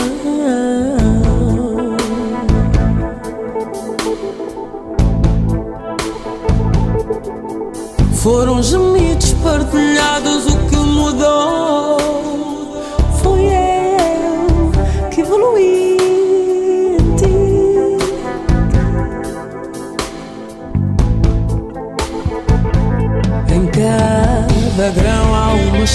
Foram 8.23 8.63
gemidos 8.63 9.33
partilhados 9.43 10.45
o 10.45 10.59
que 10.69 10.77
mudou 10.77 11.60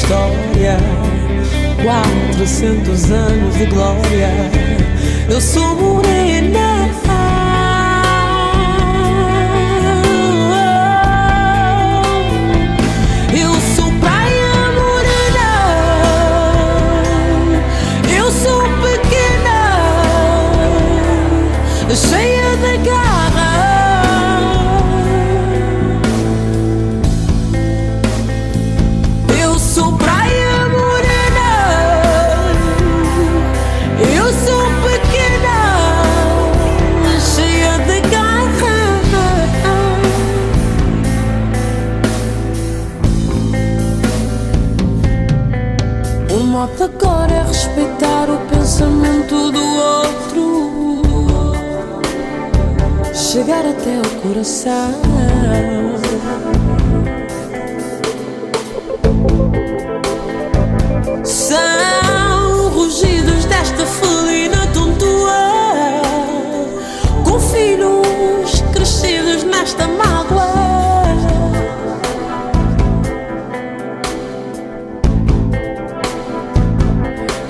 história. 0.05 0.77
Quatrocentos 1.83 3.11
anos 3.11 3.55
de 3.55 3.65
glória. 3.65 4.29
Eu 5.29 5.41
sou 5.41 5.75
morena. 5.75 6.64
Chegar 53.55 53.65
até 53.67 53.99
o 53.99 54.21
coração. 54.21 55.01
São 61.23 62.69
rugidos 62.73 63.45
desta 63.45 63.85
felina 63.85 64.67
tontua, 64.73 66.01
com 67.23 67.39
filhos 67.39 68.61
crescidos 68.73 69.43
nesta 69.43 69.87
mágoa. 69.87 70.65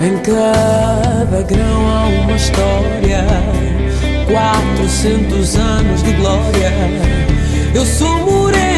Em 0.02 0.18
cada 0.20 1.42
grão 1.42 1.88
há 1.88 2.06
uma 2.08 2.36
história, 2.36 3.26
quatrocentos 4.26 5.56
anos 5.56 6.04
de 6.04 6.12
glória. 6.14 6.72
Eu 7.74 7.86
sou 7.86 8.18
morena. 8.20 8.75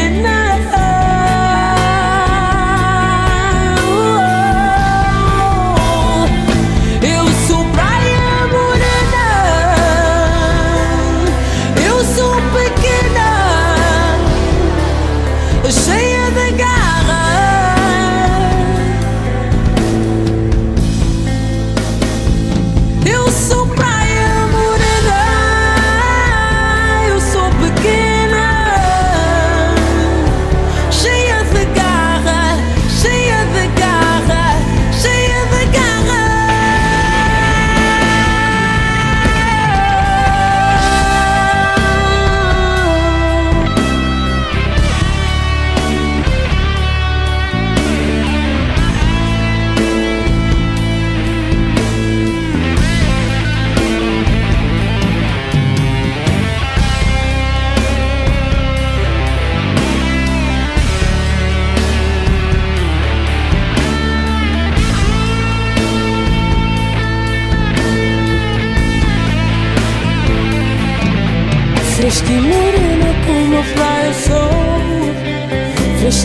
E 72.26 72.40
morena 72.40 73.10
como 73.26 73.58
a 73.58 73.62
praia 73.74 74.12
sou. 74.14 74.68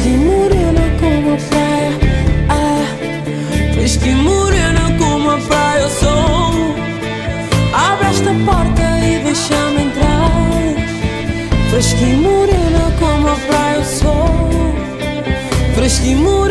E 0.06 0.18
morena 0.18 0.82
como 1.00 1.34
a 1.34 1.38
praia 1.50 1.92
ah, 2.50 2.86
e 4.06 4.10
morena 4.16 4.96
como 4.98 5.32
a 5.32 5.38
praia 5.38 5.90
sou. 5.90 6.76
Abre 7.74 8.08
esta 8.08 8.34
porta 8.46 9.00
e 9.06 9.24
deixa-me 9.24 9.84
entrar. 9.84 10.32
E 12.02 12.16
morena 12.16 12.92
como 13.00 13.28
a 13.28 13.36
praia 13.36 13.84
sou. 13.84 14.44
E 16.06 16.16
morena 16.16 16.43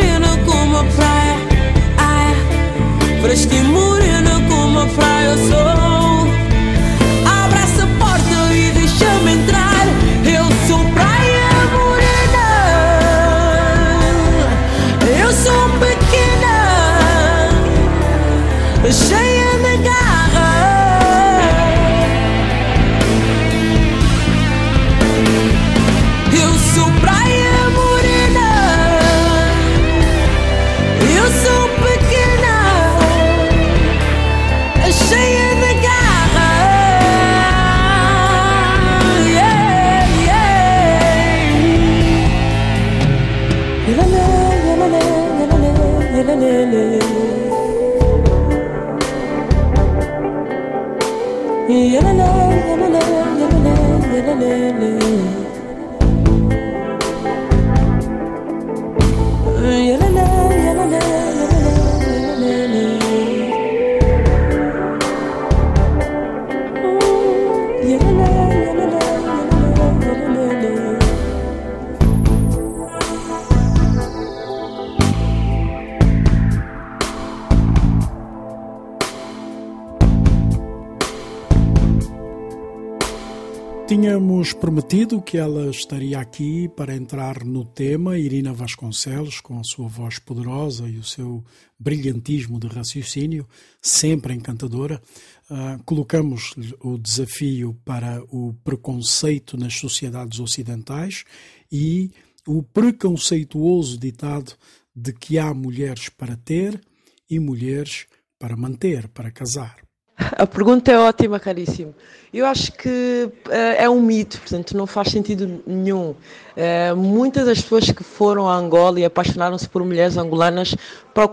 prometido 84.62 85.20
que 85.20 85.36
ela 85.36 85.68
estaria 85.70 86.20
aqui 86.20 86.68
para 86.68 86.94
entrar 86.94 87.44
no 87.44 87.64
tema, 87.64 88.16
Irina 88.16 88.52
Vasconcelos, 88.52 89.40
com 89.40 89.58
a 89.58 89.64
sua 89.64 89.88
voz 89.88 90.20
poderosa 90.20 90.88
e 90.88 90.98
o 90.98 91.02
seu 91.02 91.44
brilhantismo 91.76 92.60
de 92.60 92.68
raciocínio, 92.68 93.44
sempre 93.80 94.32
encantadora. 94.32 95.02
Uh, 95.50 95.82
colocamos 95.82 96.54
o 96.78 96.96
desafio 96.96 97.76
para 97.84 98.22
o 98.30 98.54
preconceito 98.62 99.56
nas 99.56 99.74
sociedades 99.74 100.38
ocidentais 100.38 101.24
e 101.70 102.12
o 102.46 102.62
preconceituoso 102.62 103.98
ditado 103.98 104.52
de 104.94 105.12
que 105.12 105.40
há 105.40 105.52
mulheres 105.52 106.08
para 106.08 106.36
ter 106.36 106.80
e 107.28 107.40
mulheres 107.40 108.06
para 108.38 108.56
manter, 108.56 109.08
para 109.08 109.32
casar. 109.32 109.81
A 110.16 110.46
pergunta 110.46 110.92
é 110.92 110.98
ótima, 110.98 111.40
caríssimo. 111.40 111.94
Eu 112.32 112.46
acho 112.46 112.72
que 112.72 113.28
uh, 113.46 113.52
é 113.76 113.88
um 113.88 114.00
mito, 114.00 114.38
portanto, 114.38 114.76
não 114.76 114.86
faz 114.86 115.08
sentido 115.08 115.62
nenhum. 115.66 116.10
Uh, 116.10 116.96
muitas 116.96 117.46
das 117.46 117.60
pessoas 117.60 117.90
que 117.90 118.02
foram 118.02 118.48
a 118.48 118.54
Angola 118.54 119.00
e 119.00 119.04
apaixonaram-se 119.04 119.68
por 119.68 119.84
mulheres 119.84 120.16
angolanas 120.16 120.74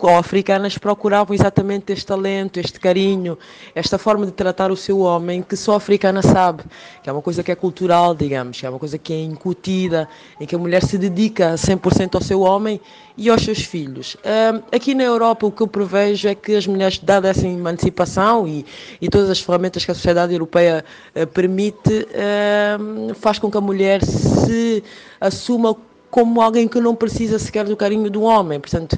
ou 0.01 0.17
africanas 0.17 0.77
procuravam 0.77 1.33
exatamente 1.33 1.93
este 1.93 2.05
talento, 2.05 2.59
este 2.59 2.79
carinho, 2.79 3.37
esta 3.73 3.97
forma 3.97 4.25
de 4.25 4.31
tratar 4.31 4.71
o 4.71 4.77
seu 4.77 4.99
homem 4.99 5.41
que 5.41 5.55
só 5.55 5.73
a 5.73 5.77
africana 5.77 6.21
sabe, 6.21 6.63
que 7.01 7.09
é 7.09 7.13
uma 7.13 7.21
coisa 7.21 7.41
que 7.41 7.51
é 7.51 7.55
cultural, 7.55 8.13
digamos, 8.13 8.59
que 8.59 8.65
é 8.65 8.69
uma 8.69 8.79
coisa 8.79 8.97
que 8.97 9.13
é 9.13 9.21
incutida, 9.21 10.07
em 10.39 10.45
que 10.45 10.55
a 10.55 10.57
mulher 10.57 10.83
se 10.83 10.97
dedica 10.97 11.53
100% 11.53 12.15
ao 12.15 12.21
seu 12.21 12.41
homem 12.41 12.79
e 13.17 13.29
aos 13.29 13.43
seus 13.43 13.59
filhos. 13.59 14.17
Aqui 14.71 14.93
na 14.93 15.03
Europa 15.03 15.45
o 15.45 15.51
que 15.51 15.61
eu 15.61 15.67
prevejo 15.67 16.27
é 16.27 16.35
que 16.35 16.55
as 16.55 16.67
mulheres, 16.67 16.99
dada 16.99 17.29
essa 17.29 17.47
emancipação 17.47 18.47
e, 18.47 18.65
e 19.01 19.09
todas 19.09 19.29
as 19.29 19.39
ferramentas 19.39 19.85
que 19.85 19.91
a 19.91 19.95
sociedade 19.95 20.33
europeia 20.33 20.83
uh, 21.15 21.27
permite, 21.27 22.07
faz 23.15 23.39
com 23.39 23.49
que 23.49 23.57
a 23.57 23.61
mulher 23.61 24.03
se 24.03 24.83
assuma 25.19 25.75
como 26.09 26.41
alguém 26.41 26.67
que 26.67 26.79
não 26.79 26.95
precisa 26.95 27.37
sequer 27.37 27.65
do 27.65 27.77
carinho 27.77 28.09
um 28.19 28.23
homem. 28.23 28.59
Portanto, 28.59 28.97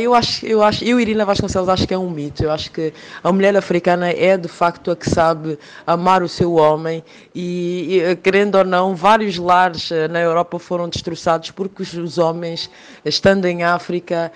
eu 0.00 0.14
acho, 0.14 0.44
eu 0.46 0.62
acho, 0.62 0.84
eu 0.84 0.98
Irina 0.98 1.24
Vasconcelos 1.24 1.68
acho 1.68 1.86
que 1.86 1.94
é 1.94 1.98
um 1.98 2.10
mito. 2.10 2.42
Eu 2.42 2.50
acho 2.50 2.70
que 2.70 2.92
a 3.22 3.32
mulher 3.32 3.56
africana 3.56 4.10
é 4.10 4.36
de 4.36 4.48
facto 4.48 4.90
a 4.90 4.96
que 4.96 5.08
sabe 5.08 5.58
amar 5.86 6.22
o 6.22 6.28
seu 6.28 6.54
homem 6.54 7.04
e, 7.34 8.00
e 8.00 8.16
querendo 8.16 8.56
ou 8.56 8.64
não, 8.64 8.94
vários 8.94 9.38
lares 9.38 9.90
uh, 9.90 10.08
na 10.10 10.20
Europa 10.20 10.58
foram 10.58 10.88
destroçados 10.88 11.50
porque 11.50 11.82
os, 11.82 12.18
homens, 12.18 12.70
estando 13.04 13.46
em 13.46 13.62
África, 13.64 14.32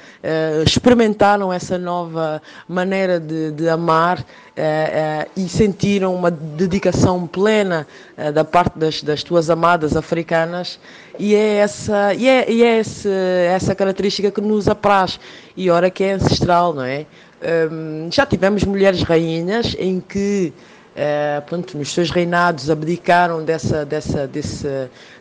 experimentaram 0.64 1.52
essa 1.52 1.78
nova 1.78 2.42
maneira 2.68 3.20
de, 3.20 3.52
de 3.52 3.68
amar. 3.68 4.24
Uh, 4.58 4.60
uh, 4.60 5.30
e 5.36 5.48
sentiram 5.48 6.12
uma 6.12 6.32
dedicação 6.32 7.28
plena 7.28 7.86
uh, 8.16 8.32
da 8.32 8.44
parte 8.44 8.76
das, 8.76 9.04
das 9.04 9.22
tuas 9.22 9.50
amadas 9.50 9.94
africanas 9.94 10.80
e 11.16 11.32
é 11.32 11.58
essa, 11.58 12.12
e 12.12 12.26
é, 12.28 12.50
e 12.50 12.64
é 12.64 12.80
esse, 12.80 13.08
essa 13.08 13.72
característica 13.72 14.32
que 14.32 14.40
nos 14.40 14.66
apraz 14.66 15.20
e 15.56 15.70
ora 15.70 15.88
que 15.90 16.02
é 16.02 16.14
ancestral, 16.14 16.74
não 16.74 16.82
é? 16.82 17.06
Um, 17.70 18.08
já 18.10 18.26
tivemos 18.26 18.64
mulheres 18.64 19.02
rainhas 19.02 19.76
em 19.78 20.00
que 20.00 20.52
Uh, 20.98 21.40
pronto, 21.42 21.78
nos 21.78 21.92
seus 21.92 22.10
reinados 22.10 22.68
abdicaram 22.68 23.44
dessa, 23.44 23.84
dessa, 23.84 24.26
desse, 24.26 24.66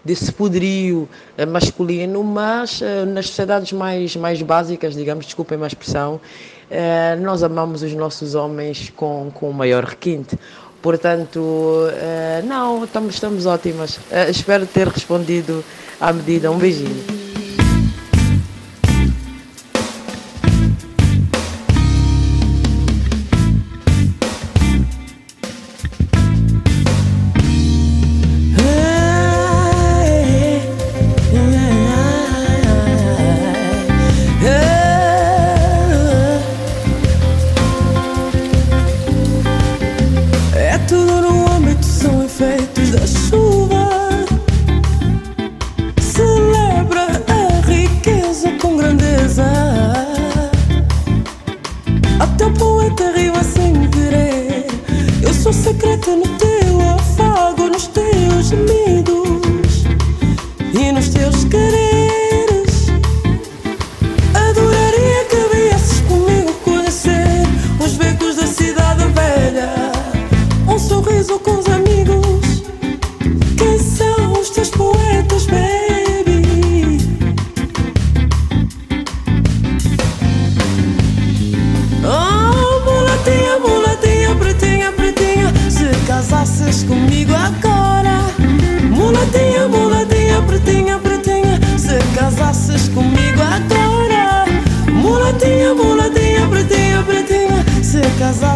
desse 0.04 0.32
poderio 0.32 1.08
masculino, 1.50 2.24
mas 2.24 2.82
nas 3.14 3.28
sociedades 3.28 3.74
mais, 3.74 4.16
mais 4.16 4.42
básicas, 4.42 4.96
digamos, 4.96 5.28
desculpem 5.28 5.64
a 5.64 5.68
expressão, 5.68 6.20
nós 7.22 7.44
amamos 7.44 7.82
os 7.82 7.94
nossos 7.94 8.36
homens 8.36 8.92
com, 8.96 9.32
com 9.34 9.52
maior 9.52 9.84
requinte. 9.84 10.38
Portanto, 10.82 11.88
não, 12.46 12.84
estamos, 12.84 13.16
estamos 13.16 13.46
ótimas. 13.46 14.00
espero 14.30 14.66
ter 14.66 14.88
respondido 14.88 15.64
à 16.00 16.14
medida. 16.14 16.52
Um 16.52 16.58
beijinho. 16.58 17.17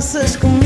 Casasses 0.01 0.35
comigo 0.35 0.60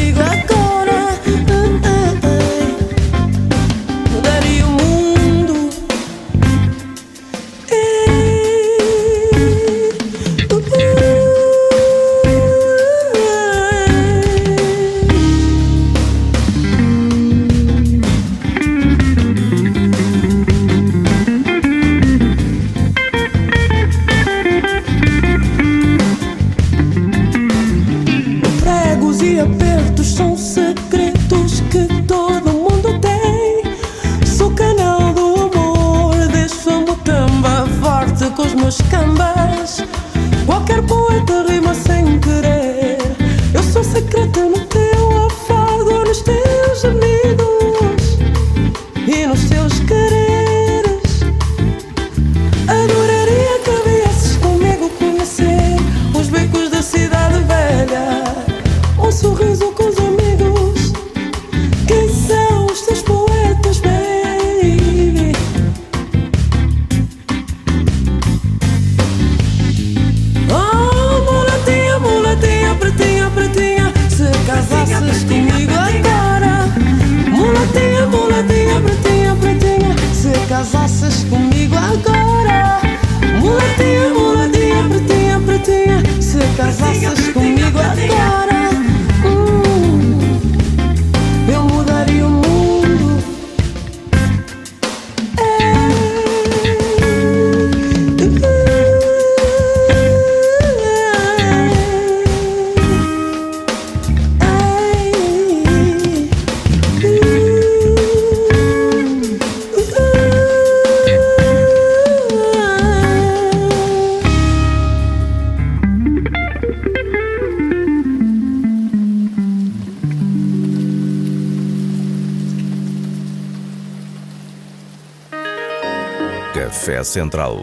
Central. 127.16 127.62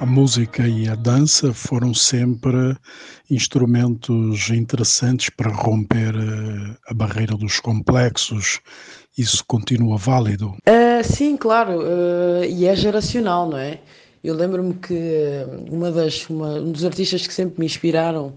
A 0.00 0.04
música 0.04 0.66
e 0.66 0.88
a 0.88 0.96
dança 0.96 1.54
foram 1.54 1.94
sempre 1.94 2.76
instrumentos 3.30 4.50
interessantes 4.50 5.30
para 5.30 5.52
romper 5.52 6.16
eh, 6.16 6.76
a 6.84 6.92
barreira 6.92 7.36
dos 7.36 7.60
complexos. 7.60 8.58
Isso 9.16 9.44
continua 9.46 9.96
válido. 9.96 10.56
Uh, 10.68 11.04
sim, 11.04 11.36
claro, 11.36 11.78
uh, 11.78 12.44
e 12.44 12.66
é 12.66 12.74
geracional, 12.74 13.48
não 13.48 13.58
é? 13.58 13.78
Eu 14.24 14.34
lembro-me 14.34 14.74
que 14.74 15.46
uma 15.70 15.92
das, 15.92 16.28
uma, 16.28 16.54
um 16.54 16.72
dos 16.72 16.84
artistas 16.84 17.24
que 17.24 17.32
sempre 17.32 17.60
me 17.60 17.66
inspiraram 17.66 18.36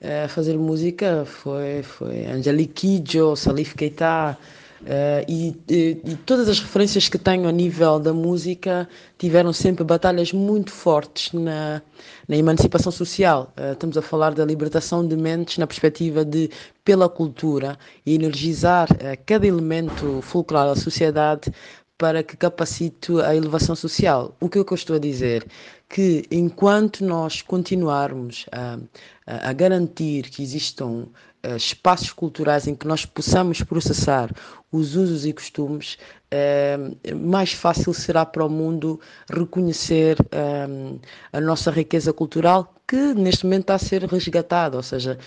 a 0.00 0.28
fazer 0.28 0.56
música 0.56 1.24
foi, 1.26 1.82
foi 1.82 2.26
Angelique 2.26 2.74
Kidjo, 2.74 3.34
Salif 3.34 3.74
Keita, 3.74 4.38
Uh, 4.80 5.24
e, 5.26 5.56
e, 5.68 6.00
e, 6.04 6.16
todas 6.16 6.48
as 6.48 6.60
referências 6.60 7.08
que 7.08 7.18
tenho 7.18 7.48
a 7.48 7.52
nível 7.52 7.98
da 7.98 8.12
música 8.12 8.88
tiveram 9.18 9.52
sempre 9.52 9.82
batalhas 9.82 10.32
muito 10.32 10.70
fortes 10.70 11.32
na, 11.32 11.82
na 12.28 12.36
emancipação 12.36 12.92
social. 12.92 13.52
Uh, 13.58 13.72
estamos 13.72 13.96
a 13.96 14.02
falar 14.02 14.34
da 14.34 14.44
libertação 14.44 15.06
de 15.06 15.16
mentes 15.16 15.58
na 15.58 15.66
perspectiva 15.66 16.24
de, 16.24 16.48
pela 16.84 17.08
cultura, 17.08 17.76
e 18.06 18.14
energizar 18.14 18.88
uh, 18.92 19.18
cada 19.26 19.46
elemento 19.46 20.20
folclórico 20.22 20.76
da 20.76 20.80
sociedade 20.80 21.52
para 21.98 22.22
que 22.22 22.36
capacite 22.36 23.20
a 23.22 23.34
elevação 23.34 23.74
social. 23.74 24.36
O 24.40 24.48
que, 24.48 24.60
é 24.60 24.64
que 24.64 24.72
eu 24.72 24.76
estou 24.76 24.94
a 24.94 25.00
dizer? 25.00 25.44
Que 25.88 26.24
enquanto 26.30 27.04
nós 27.04 27.42
continuarmos 27.42 28.46
a, 28.52 28.78
a, 29.26 29.50
a 29.50 29.52
garantir 29.52 30.30
que 30.30 30.40
existam 30.40 31.08
Uh, 31.46 31.56
espaços 31.56 32.12
culturais 32.12 32.66
em 32.66 32.74
que 32.74 32.86
nós 32.86 33.06
possamos 33.06 33.62
processar 33.62 34.28
os 34.72 34.96
usos 34.96 35.24
e 35.24 35.32
costumes, 35.32 35.96
uh, 36.34 37.16
mais 37.16 37.52
fácil 37.52 37.94
será 37.94 38.26
para 38.26 38.44
o 38.44 38.50
mundo 38.50 39.00
reconhecer 39.32 40.20
uh, 40.20 41.00
a 41.32 41.40
nossa 41.40 41.70
riqueza 41.70 42.12
cultural, 42.12 42.74
que 42.88 42.96
neste 43.14 43.44
momento 43.44 43.64
está 43.64 43.74
a 43.74 43.78
ser 43.78 44.02
resgatada. 44.04 44.78
Ou 44.78 44.82
seja, 44.82 45.18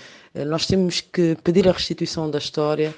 nós 0.47 0.65
temos 0.65 0.99
que 0.99 1.37
pedir 1.43 1.69
a 1.69 1.71
restituição 1.71 2.29
da 2.29 2.39
história 2.39 2.93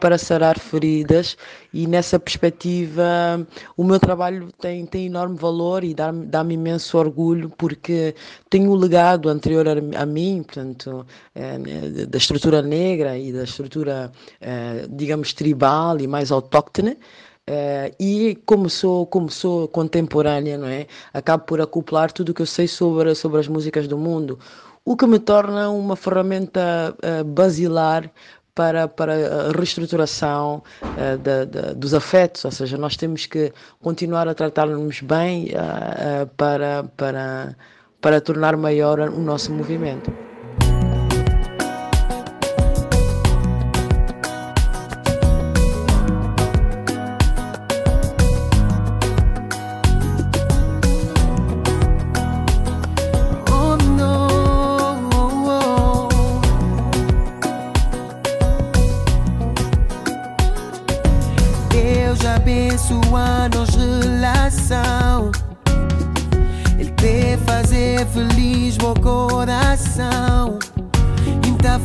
para 0.00 0.16
sarar 0.16 0.58
feridas, 0.58 1.36
e 1.72 1.86
nessa 1.86 2.18
perspectiva, 2.18 3.46
o 3.76 3.84
meu 3.84 4.00
trabalho 4.00 4.50
tem, 4.60 4.86
tem 4.86 5.06
enorme 5.06 5.36
valor 5.36 5.84
e 5.84 5.92
dá-me 5.92 6.26
dá 6.26 6.42
imenso 6.42 6.96
orgulho, 6.96 7.50
porque 7.50 8.14
tenho 8.48 8.72
um 8.72 8.74
legado 8.74 9.28
anterior 9.28 9.68
a, 9.68 10.02
a 10.02 10.06
mim, 10.06 10.42
portanto, 10.42 11.06
da 12.08 12.18
estrutura 12.18 12.62
negra 12.62 13.18
e 13.18 13.30
da 13.30 13.44
estrutura, 13.44 14.10
digamos, 14.88 15.34
tribal 15.34 16.00
e 16.00 16.06
mais 16.06 16.32
autóctone. 16.32 16.96
Uh, 17.48 17.94
e 17.98 18.36
como 18.44 18.68
sou, 18.68 19.06
como 19.06 19.30
sou 19.30 19.68
contemporânea, 19.68 20.58
não 20.58 20.66
é? 20.66 20.86
Acabo 21.14 21.44
por 21.44 21.62
acoplar 21.62 22.12
tudo 22.12 22.28
o 22.28 22.34
que 22.34 22.42
eu 22.42 22.46
sei 22.46 22.68
sobre, 22.68 23.14
sobre 23.14 23.40
as 23.40 23.48
músicas 23.48 23.88
do 23.88 23.96
mundo, 23.96 24.38
o 24.84 24.94
que 24.94 25.06
me 25.06 25.18
torna 25.18 25.70
uma 25.70 25.96
ferramenta 25.96 26.94
uh, 27.02 27.24
basilar 27.24 28.10
para, 28.54 28.86
para 28.86 29.14
a 29.14 29.52
reestruturação 29.52 30.62
uh, 30.82 31.16
da, 31.16 31.46
da, 31.46 31.72
dos 31.72 31.94
afetos, 31.94 32.44
ou 32.44 32.50
seja, 32.50 32.76
nós 32.76 32.98
temos 32.98 33.24
que 33.24 33.50
continuar 33.80 34.28
a 34.28 34.34
tratar-nos 34.34 35.00
bem 35.00 35.48
para, 36.36 36.84
para, 36.98 37.56
para 37.98 38.20
tornar 38.20 38.58
maior 38.58 39.00
o 39.00 39.20
nosso 39.20 39.54
movimento. 39.54 40.12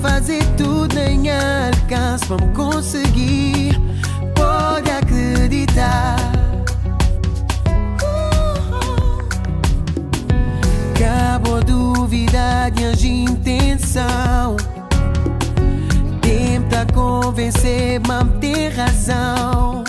Fazer 0.04 0.43
tudo 0.58 0.97
em 0.99 1.30
alcance. 1.30 2.26
Me 2.30 2.54
conseguir 2.54 3.82
Pode 4.36 4.91
acreditar. 4.91 6.18
Acabou 10.93 11.64
dúvida 11.64 12.70
de 12.74 12.86
as 12.86 13.04
intenção. 13.04 14.58
Tenta 16.22 16.86
convencer, 16.93 18.01
mas 18.08 18.28
tem 18.39 18.70
razão 18.70 19.84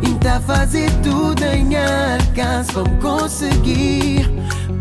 Tenta 0.00 0.40
fazer 0.40 0.90
tudo 1.02 1.42
em 1.44 1.76
alcance. 1.76 2.72
Vamos 2.72 3.02
conseguir 3.02 4.30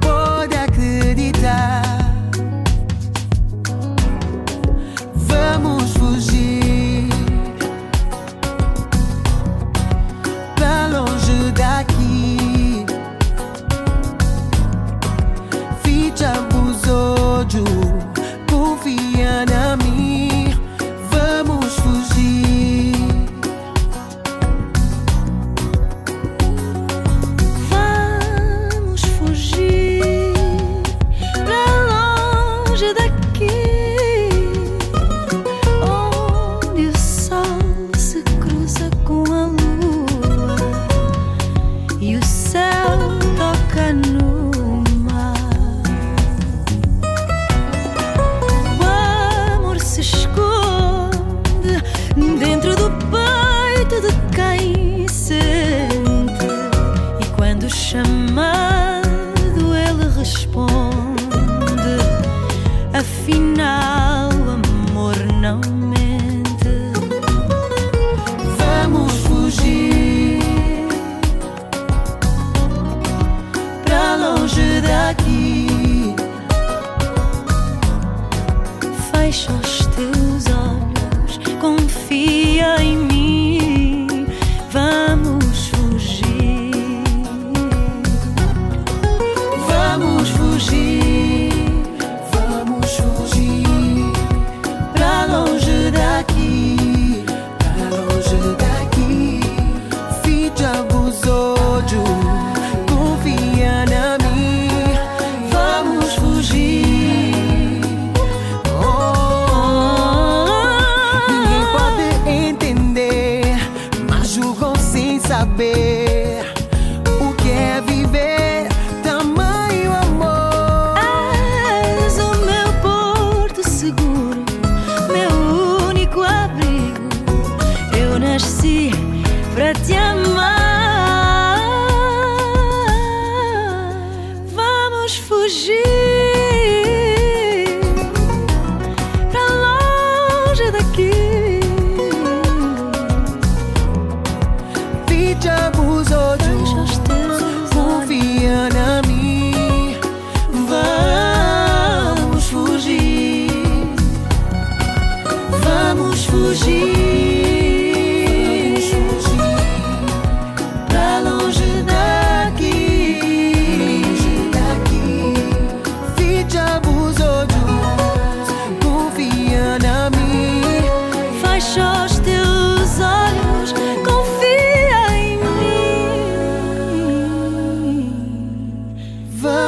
Pode 0.01 0.55
acreditar 0.55 2.09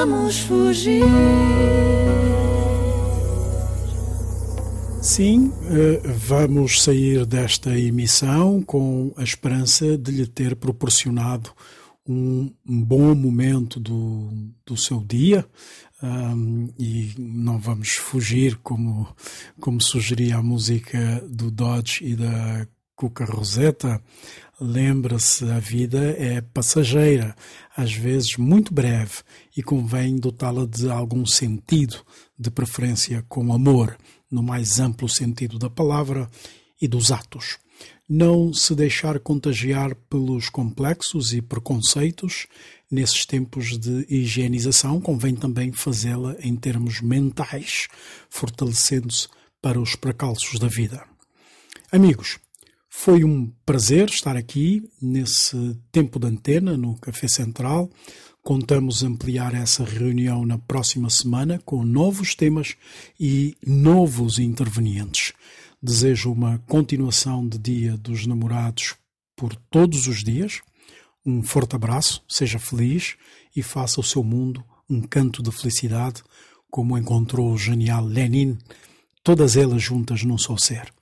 Vamos 0.03 0.39
fugir. 0.39 1.03
Sim, 4.99 5.53
eh, 5.69 6.01
vamos 6.07 6.81
sair 6.81 7.23
desta 7.23 7.77
emissão 7.77 8.63
com 8.63 9.13
a 9.15 9.21
esperança 9.21 9.95
de 9.95 10.11
lhe 10.11 10.25
ter 10.25 10.55
proporcionado 10.55 11.51
um, 12.03 12.51
um 12.67 12.81
bom 12.81 13.13
momento 13.13 13.79
do, 13.79 14.27
do 14.65 14.75
seu 14.75 15.03
dia. 15.05 15.45
ahm, 16.01 16.69
e 16.79 17.13
não 17.19 17.59
vamos 17.59 17.91
fugir, 17.91 18.55
como, 18.63 19.07
como 19.59 19.79
sugeria 19.79 20.37
a 20.37 20.41
música 20.41 21.23
do 21.29 21.51
Dodge 21.51 22.03
e 22.03 22.15
da 22.15 22.67
Cuca 22.95 23.23
Rosetta. 23.23 24.01
Lembra-se, 24.63 25.43
a 25.45 25.57
vida 25.57 26.15
é 26.19 26.39
passageira, 26.39 27.35
às 27.75 27.93
vezes 27.93 28.37
muito 28.37 28.71
breve, 28.71 29.23
e 29.57 29.63
convém 29.63 30.17
dotá-la 30.17 30.67
de 30.67 30.87
algum 30.87 31.25
sentido, 31.25 32.05
de 32.37 32.51
preferência 32.51 33.25
com 33.27 33.51
amor, 33.51 33.97
no 34.29 34.43
mais 34.43 34.79
amplo 34.79 35.09
sentido 35.09 35.57
da 35.57 35.67
palavra 35.67 36.29
e 36.79 36.87
dos 36.87 37.11
atos. 37.11 37.57
Não 38.07 38.53
se 38.53 38.75
deixar 38.75 39.19
contagiar 39.19 39.95
pelos 39.95 40.47
complexos 40.47 41.33
e 41.33 41.41
preconceitos. 41.41 42.45
Nesses 42.89 43.25
tempos 43.25 43.79
de 43.79 44.05
higienização, 44.07 45.01
convém 45.01 45.33
também 45.33 45.71
fazê-la 45.71 46.35
em 46.39 46.55
termos 46.55 47.01
mentais, 47.01 47.87
fortalecendo-se 48.29 49.27
para 49.59 49.81
os 49.81 49.95
precalços 49.95 50.59
da 50.59 50.67
vida. 50.67 51.03
Amigos, 51.91 52.37
foi 52.93 53.23
um 53.23 53.49
prazer 53.65 54.09
estar 54.09 54.35
aqui 54.35 54.83
nesse 55.01 55.79
tempo 55.93 56.19
de 56.19 56.27
antena 56.27 56.75
no 56.75 56.99
Café 56.99 57.25
Central. 57.25 57.89
Contamos 58.43 59.01
ampliar 59.01 59.55
essa 59.55 59.85
reunião 59.85 60.45
na 60.45 60.57
próxima 60.57 61.09
semana 61.09 61.57
com 61.63 61.85
novos 61.85 62.35
temas 62.35 62.75
e 63.17 63.55
novos 63.65 64.39
intervenientes. 64.39 65.31
Desejo 65.81 66.33
uma 66.33 66.59
continuação 66.67 67.47
de 67.47 67.57
Dia 67.57 67.97
dos 67.97 68.27
Namorados 68.27 68.95
por 69.37 69.55
todos 69.55 70.05
os 70.07 70.21
dias. 70.21 70.59
Um 71.25 71.41
forte 71.41 71.77
abraço, 71.77 72.21
seja 72.27 72.59
feliz 72.59 73.15
e 73.55 73.63
faça 73.63 74.01
o 74.01 74.03
seu 74.03 74.21
mundo 74.21 74.63
um 74.89 75.01
canto 75.01 75.41
de 75.41 75.49
felicidade, 75.49 76.21
como 76.69 76.97
encontrou 76.97 77.53
o 77.53 77.57
genial 77.57 78.03
Lenin, 78.03 78.57
todas 79.23 79.55
elas 79.55 79.81
juntas 79.81 80.23
num 80.23 80.37
só 80.37 80.57
ser. 80.57 80.93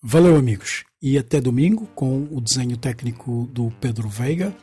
Valeu, 0.00 0.36
amigos, 0.36 0.84
e 1.02 1.16
até 1.16 1.40
domingo 1.40 1.86
com 1.94 2.28
o 2.30 2.40
desenho 2.40 2.76
técnico 2.76 3.48
do 3.52 3.72
Pedro 3.80 4.08
Veiga. 4.08 4.54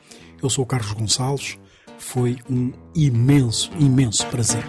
Eu 0.41 0.49
sou 0.49 0.63
o 0.63 0.67
Carlos 0.67 0.91
Gonçalves. 0.91 1.57
Foi 1.97 2.37
um 2.49 2.71
imenso, 2.93 3.71
imenso 3.79 4.25
prazer. 4.27 4.63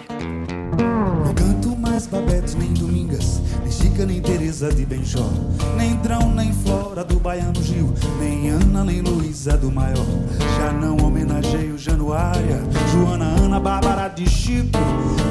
Não 1.23 1.33
canto 1.35 1.75
mais 1.75 2.09
nem 2.55 2.73
Domingas, 2.73 3.39
nem 3.61 3.71
Chica 3.71 4.05
nem 4.05 4.19
Teresa 4.19 4.73
de 4.73 4.83
Benjó, 4.83 5.29
nem 5.77 5.95
Drão 5.97 6.33
nem 6.33 6.51
Flora 6.51 7.03
do 7.03 7.19
Baiano 7.19 7.61
Gil, 7.61 7.93
nem 8.19 8.49
Ana 8.49 8.83
nem 8.83 9.01
Luísa 9.01 9.18
do 9.45 9.71
Maior. 9.71 10.05
Já 10.57 10.73
não 10.73 10.97
homenageio 10.97 11.77
Januária, 11.77 12.61
Joana, 12.91 13.25
Ana, 13.41 13.57
Bárbara 13.57 14.09
de 14.09 14.29
Chico, 14.29 14.77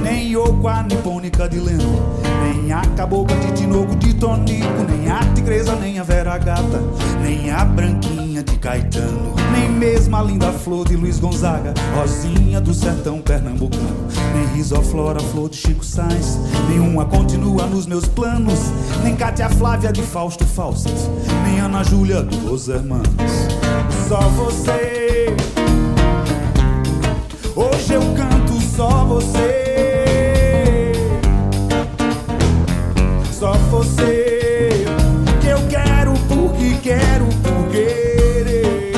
nem 0.03 0.33
Yoko, 0.33 0.67
a 0.67 0.83
nipônica 0.83 1.47
de 1.47 1.61
Leno, 1.61 2.01
nem 2.43 2.73
a 2.73 2.81
Cabocla 2.97 3.37
de 3.37 3.53
Tinoco 3.53 3.95
de 3.97 4.15
Tonico, 4.15 4.83
nem 4.89 5.11
a 5.11 5.19
Tigresa, 5.35 5.77
nem 5.77 5.99
a 5.99 6.03
Vera 6.03 6.39
Gata, 6.39 6.83
nem 7.21 7.51
a 7.51 7.63
Branquinha 7.67 8.43
de 8.43 8.57
Caetano, 8.57 9.35
nem 9.53 9.71
mesmo 9.71 10.17
a 10.17 10.23
linda 10.23 10.53
flor 10.53 10.89
de 10.89 10.97
Luiz 10.97 11.21
Gonzaga, 11.21 11.75
Rosinha 11.95 12.63
do 12.63 12.73
sertão 12.73 13.21
pernambucano, 13.21 14.09
nem 14.35 14.57
Risoflora, 14.57 15.21
flor 15.21 15.51
de 15.51 15.57
Chico 15.57 15.85
Sainz, 15.85 16.39
nenhuma 16.71 17.05
continua 17.05 17.67
nos 17.67 17.87
meus 17.87 18.07
planos, 18.09 18.59
nem 19.05 19.15
Cátia 19.15 19.51
Flávia 19.51 19.93
de 19.93 20.03
Fausto 20.03 20.47
Fawcett, 20.47 20.97
nem 21.45 21.61
Ana 21.61 21.85
Júlia 21.85 22.23
dos 22.23 22.69
Hermanos. 22.69 23.68
Só 24.09 24.21
você, 24.21 25.27
hoje 27.55 27.93
eu 27.93 28.01
canto 28.15 28.61
só 28.75 29.05
você, 29.05 30.93
só 33.31 33.53
você, 33.71 34.85
que 35.41 35.49
eu 35.49 35.59
quero 35.69 36.15
porque 36.27 36.79
quero 36.83 37.27
por 37.43 37.69
querer. 37.71 38.93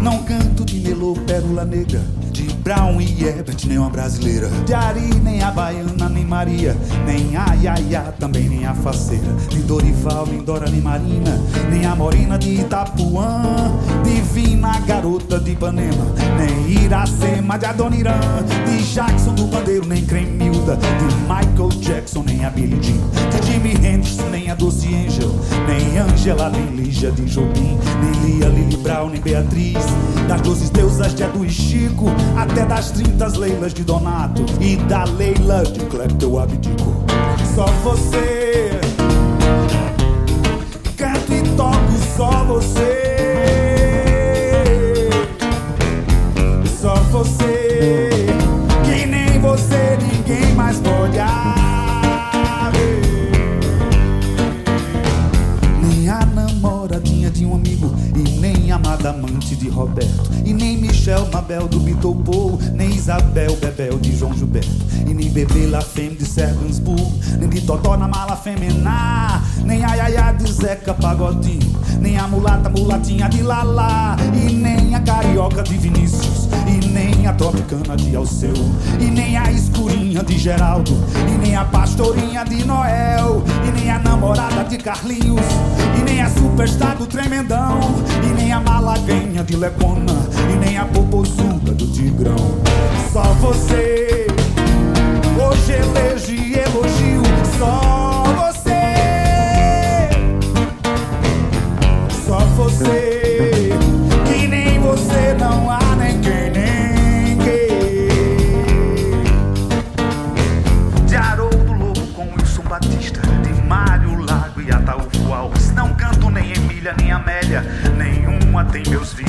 Não 0.00 0.22
canto 0.22 0.64
de 0.64 0.80
melô, 0.80 1.14
pérola 1.26 1.64
negra, 1.64 2.00
Brown 2.66 3.00
e 3.00 3.24
Herbert, 3.24 3.64
nem 3.64 3.78
uma 3.78 3.88
brasileira. 3.88 4.48
De 4.66 4.74
Ari, 4.74 5.14
nem 5.22 5.40
a 5.40 5.52
baiana, 5.52 6.08
nem 6.08 6.24
Maria, 6.24 6.76
nem 7.06 7.36
a 7.36 7.54
Yaya, 7.54 8.12
também 8.18 8.48
nem 8.48 8.66
a 8.66 8.74
faceira. 8.74 9.32
Nem 9.52 9.62
Dorival, 9.62 10.26
nem 10.26 10.42
Dora, 10.42 10.68
nem 10.68 10.80
Marina, 10.80 11.40
nem 11.70 11.86
a 11.86 11.94
Morena 11.94 12.36
de 12.36 12.62
Itapuã. 12.62 13.72
Divina 14.02 14.80
garota 14.80 15.38
de 15.38 15.52
Ipanema, 15.52 16.06
nem 16.36 16.82
Iracema 16.82 17.56
de 17.56 17.66
Adoniran. 17.66 18.18
De 18.64 18.82
Jackson 18.92 19.34
do 19.34 19.46
Bandeiro, 19.46 19.86
nem 19.86 20.04
Cremilda. 20.04 20.74
De 20.74 21.14
Michael 21.22 21.68
Jackson, 21.80 22.24
nem 22.24 22.44
a 22.44 22.50
Billie 22.50 22.82
Jean. 22.82 22.98
De 23.30 23.45
Jimi 23.56 23.70
Hendrix, 23.70 24.18
nem 24.30 24.50
a 24.50 24.54
Doce 24.54 24.86
Angel. 24.86 25.30
Nem 25.66 26.02
Angela, 26.02 26.50
nem 26.50 26.76
Lígia 26.76 27.10
de 27.10 27.22
Jobim. 27.26 27.78
Nem 28.02 28.22
Lia, 28.22 28.48
Lili 28.48 28.76
Brown, 28.76 29.08
nem 29.08 29.20
Beatriz. 29.20 29.84
Das 30.28 30.42
doze 30.42 30.70
deusas 30.70 31.14
de 31.14 31.22
Edu 31.22 31.42
e 31.42 31.50
Chico, 31.50 32.06
até 32.36 32.66
das 32.66 32.90
trintas 32.90 33.34
Leilas 33.34 33.72
de 33.72 33.82
Donato. 33.82 34.44
E 34.60 34.76
da 34.76 35.04
Leila 35.04 35.62
de 35.64 35.80
Clepto 35.86 36.38
abdico. 36.38 36.92
Só 37.54 37.64
você. 37.82 38.45
Nem 68.46 69.84
a 69.84 69.96
Yaya 69.96 70.32
de 70.32 70.52
Zeca 70.52 70.94
Pagodinho. 70.94 71.74
Nem 72.00 72.16
a 72.16 72.28
mulata 72.28 72.70
mulatinha 72.70 73.28
de 73.28 73.42
Lala. 73.42 74.16
E 74.32 74.52
nem 74.52 74.94
a 74.94 75.00
carioca 75.00 75.64
de 75.64 75.76
Vinícius. 75.76 76.48
E 76.64 76.86
nem 76.86 77.26
a 77.26 77.32
tropicana 77.32 77.96
de 77.96 78.14
Alceu. 78.14 78.54
E 79.00 79.06
nem 79.06 79.36
a 79.36 79.50
escurinha 79.50 80.22
de 80.22 80.38
Geraldo. 80.38 80.92
E 81.28 81.38
nem 81.38 81.56
a 81.56 81.64
pastorinha 81.64 82.44
de 82.44 82.64
Noel. 82.64 83.42
E 83.66 83.80
nem 83.80 83.90
a 83.90 83.98
namorada 83.98 84.62
de 84.62 84.76
Carlinhos. 84.76 85.46
E 85.98 86.04
nem 86.04 86.22
a 86.22 86.30
superstar 86.30 86.96
do 86.96 87.06
Tremendão. 87.06 87.80
E 88.22 88.28
nem 88.40 88.52
a 88.52 88.60
malaguenha 88.60 89.42
de 89.42 89.56
Lecona. 89.56 90.14
E 90.52 90.64
nem 90.64 90.78
a 90.78 90.84
popozuda 90.84 91.72
do 91.72 91.86
Tigrão. 91.88 92.36
Só 93.12 93.24
você. 93.40 94.28
Hoje 95.36 95.72
elejo 95.72 96.32
e 96.32 96.54
elogio. 96.54 97.22
Só 97.58 97.95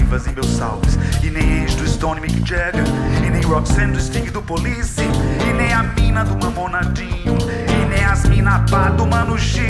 e 0.08 0.34
meus 0.34 0.48
salves. 0.48 0.98
E 1.22 1.30
nem 1.30 1.64
ex 1.64 1.76
do 1.76 1.86
Stone 1.86 2.22
Mick 2.22 2.40
Jagger. 2.48 2.84
E 3.26 3.30
nem 3.30 3.42
Roxanne 3.42 3.92
do 3.92 4.00
Sting 4.00 4.32
do 4.32 4.42
Police. 4.42 5.02
E 5.02 5.54
nem 5.54 5.74
a 5.74 5.84
mina 5.84 6.24
do 6.24 6.38
Mamonadinho. 6.38 7.38
E 7.38 7.86
nem 7.90 8.04
as 8.06 8.24
mina 8.24 8.64
pá 8.70 8.90
do 8.90 9.06
Mano 9.06 9.38
X. 9.38 9.62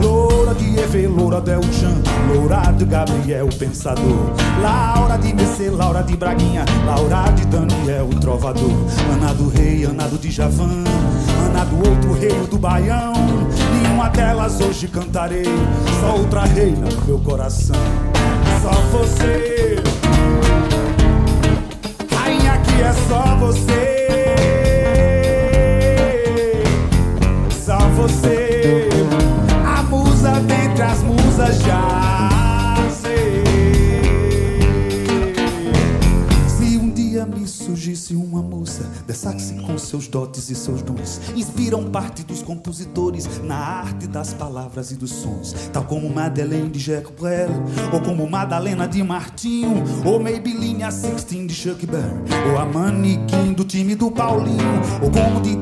Loura 0.00 0.54
de 0.54 0.78
Eve, 0.80 1.06
loura 1.06 1.40
Del 1.40 1.62
Chan. 1.64 2.02
Loura 2.32 2.72
de 2.72 2.84
Gabriel 2.86 3.48
Pensador. 3.58 4.32
Laura 4.62 5.18
de 5.18 5.34
Messê, 5.34 5.68
Laura 5.68 6.02
de 6.02 6.16
Braguinha. 6.16 6.64
Laura 6.86 7.30
de 7.32 7.44
Daniel 7.46 8.08
Trovador. 8.20 8.86
Ana 9.12 9.34
do 9.34 9.50
Rei, 9.50 9.84
Ana 9.84 10.08
do 10.08 10.16
Djavan. 10.16 10.84
Ana 11.46 11.64
do 11.66 11.76
outro 11.76 12.14
rei 12.14 12.46
do 12.48 12.58
Baião. 12.58 13.12
Nenhuma 13.82 14.08
delas 14.08 14.60
hoje 14.60 14.88
cantarei. 14.88 15.44
Só 16.00 16.16
outra 16.16 16.44
reina 16.44 16.88
no 16.88 17.04
meu 17.04 17.18
coração. 17.18 18.13
Só 18.64 18.70
você. 18.70 19.76
Rainha 22.10 22.56
que 22.60 22.80
é 22.80 22.92
só 23.06 23.36
você. 23.36 24.24
Só 27.50 27.78
você. 27.94 28.88
A 29.66 29.82
musa 29.82 30.40
dentre 30.40 30.82
as 30.82 31.02
musas 31.02 31.58
já 31.58 32.13
se 39.14 39.54
com 39.54 39.78
seus 39.78 40.08
dotes 40.08 40.50
e 40.50 40.54
seus 40.54 40.82
dons 40.82 41.20
inspiram 41.36 41.84
parte 41.84 42.22
dos 42.24 42.42
compositores 42.42 43.42
na 43.42 43.56
arte 43.56 44.06
das 44.06 44.34
palavras 44.34 44.90
e 44.90 44.96
dos 44.96 45.10
sons, 45.10 45.54
tal 45.72 45.84
como 45.84 46.08
Madeleine 46.08 46.68
de 46.70 46.78
Jacques 46.78 47.12
Brel, 47.18 47.50
ou 47.92 48.00
como 48.00 48.28
Madalena 48.28 48.86
de 48.86 49.02
Martinho, 49.02 49.82
ou 50.04 50.20
Maybelline 50.20 50.82
a 50.82 50.90
Sixteen 50.90 51.46
de 51.46 51.54
Chuck 51.54 51.86
Berry, 51.86 52.20
ou 52.50 52.58
a 52.58 52.64
manequim 52.64 53.52
do 53.52 53.64
time 53.64 53.94
do 53.94 54.10
Paulinho, 54.10 54.80
ou 55.02 55.10
como 55.10 55.40
de 55.40 55.54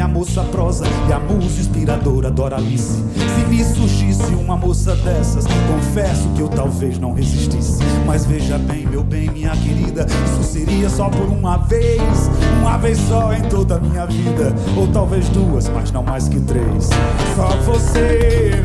a 0.00 0.06
moça 0.06 0.42
prosa 0.44 0.84
e 1.08 1.12
a 1.12 1.18
musa 1.18 1.60
inspiradora 1.60 2.30
Doralice. 2.30 3.02
Se 3.14 3.46
me 3.48 3.64
surgisse 3.64 4.34
uma 4.34 4.56
moça 4.56 4.94
dessas, 4.96 5.44
confesso 5.66 6.28
que 6.34 6.40
eu 6.40 6.48
talvez 6.48 6.98
não 6.98 7.12
resistisse. 7.12 7.78
Mas 8.06 8.24
veja 8.24 8.58
bem, 8.58 8.86
meu 8.86 9.02
bem, 9.02 9.30
minha 9.30 9.50
querida, 9.56 10.06
isso 10.24 10.52
seria 10.52 10.88
só 10.88 11.08
por 11.08 11.28
uma 11.28 11.56
vez, 11.58 12.00
uma 12.60 12.76
vez 12.76 12.97
só 13.08 13.32
em 13.32 13.42
toda 13.42 13.76
a 13.76 13.78
minha 13.78 14.06
vida, 14.06 14.54
ou 14.76 14.88
talvez 14.88 15.28
duas, 15.28 15.68
mas 15.68 15.92
não 15.92 16.02
mais 16.02 16.28
que 16.28 16.40
três. 16.40 16.88
Só 17.36 17.48
você, 17.64 18.64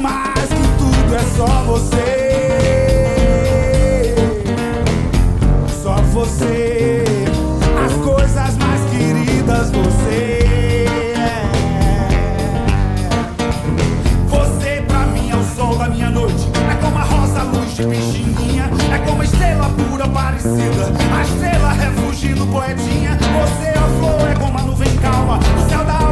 mais 0.00 0.48
que 0.48 0.68
tudo 0.78 1.14
é 1.14 1.22
só 1.36 1.62
você. 1.64 2.18
Só 5.82 5.94
você, 6.12 6.67
como 19.08 19.22
estrela 19.22 19.70
pura 19.70 20.06
parecida. 20.06 20.92
A 21.16 21.22
estrela 21.22 21.72
refugindo 21.72 22.46
poetinha. 22.46 23.16
Você 23.16 23.68
é 23.68 23.78
a 23.78 23.88
flor, 23.98 24.30
é 24.30 24.34
como 24.34 24.58
a 24.58 24.62
nuvem 24.62 24.96
calma. 24.96 25.38
O 25.38 25.68
céu 25.68 25.84
da 25.84 26.07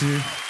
bless 0.00 0.02
you. 0.02 0.43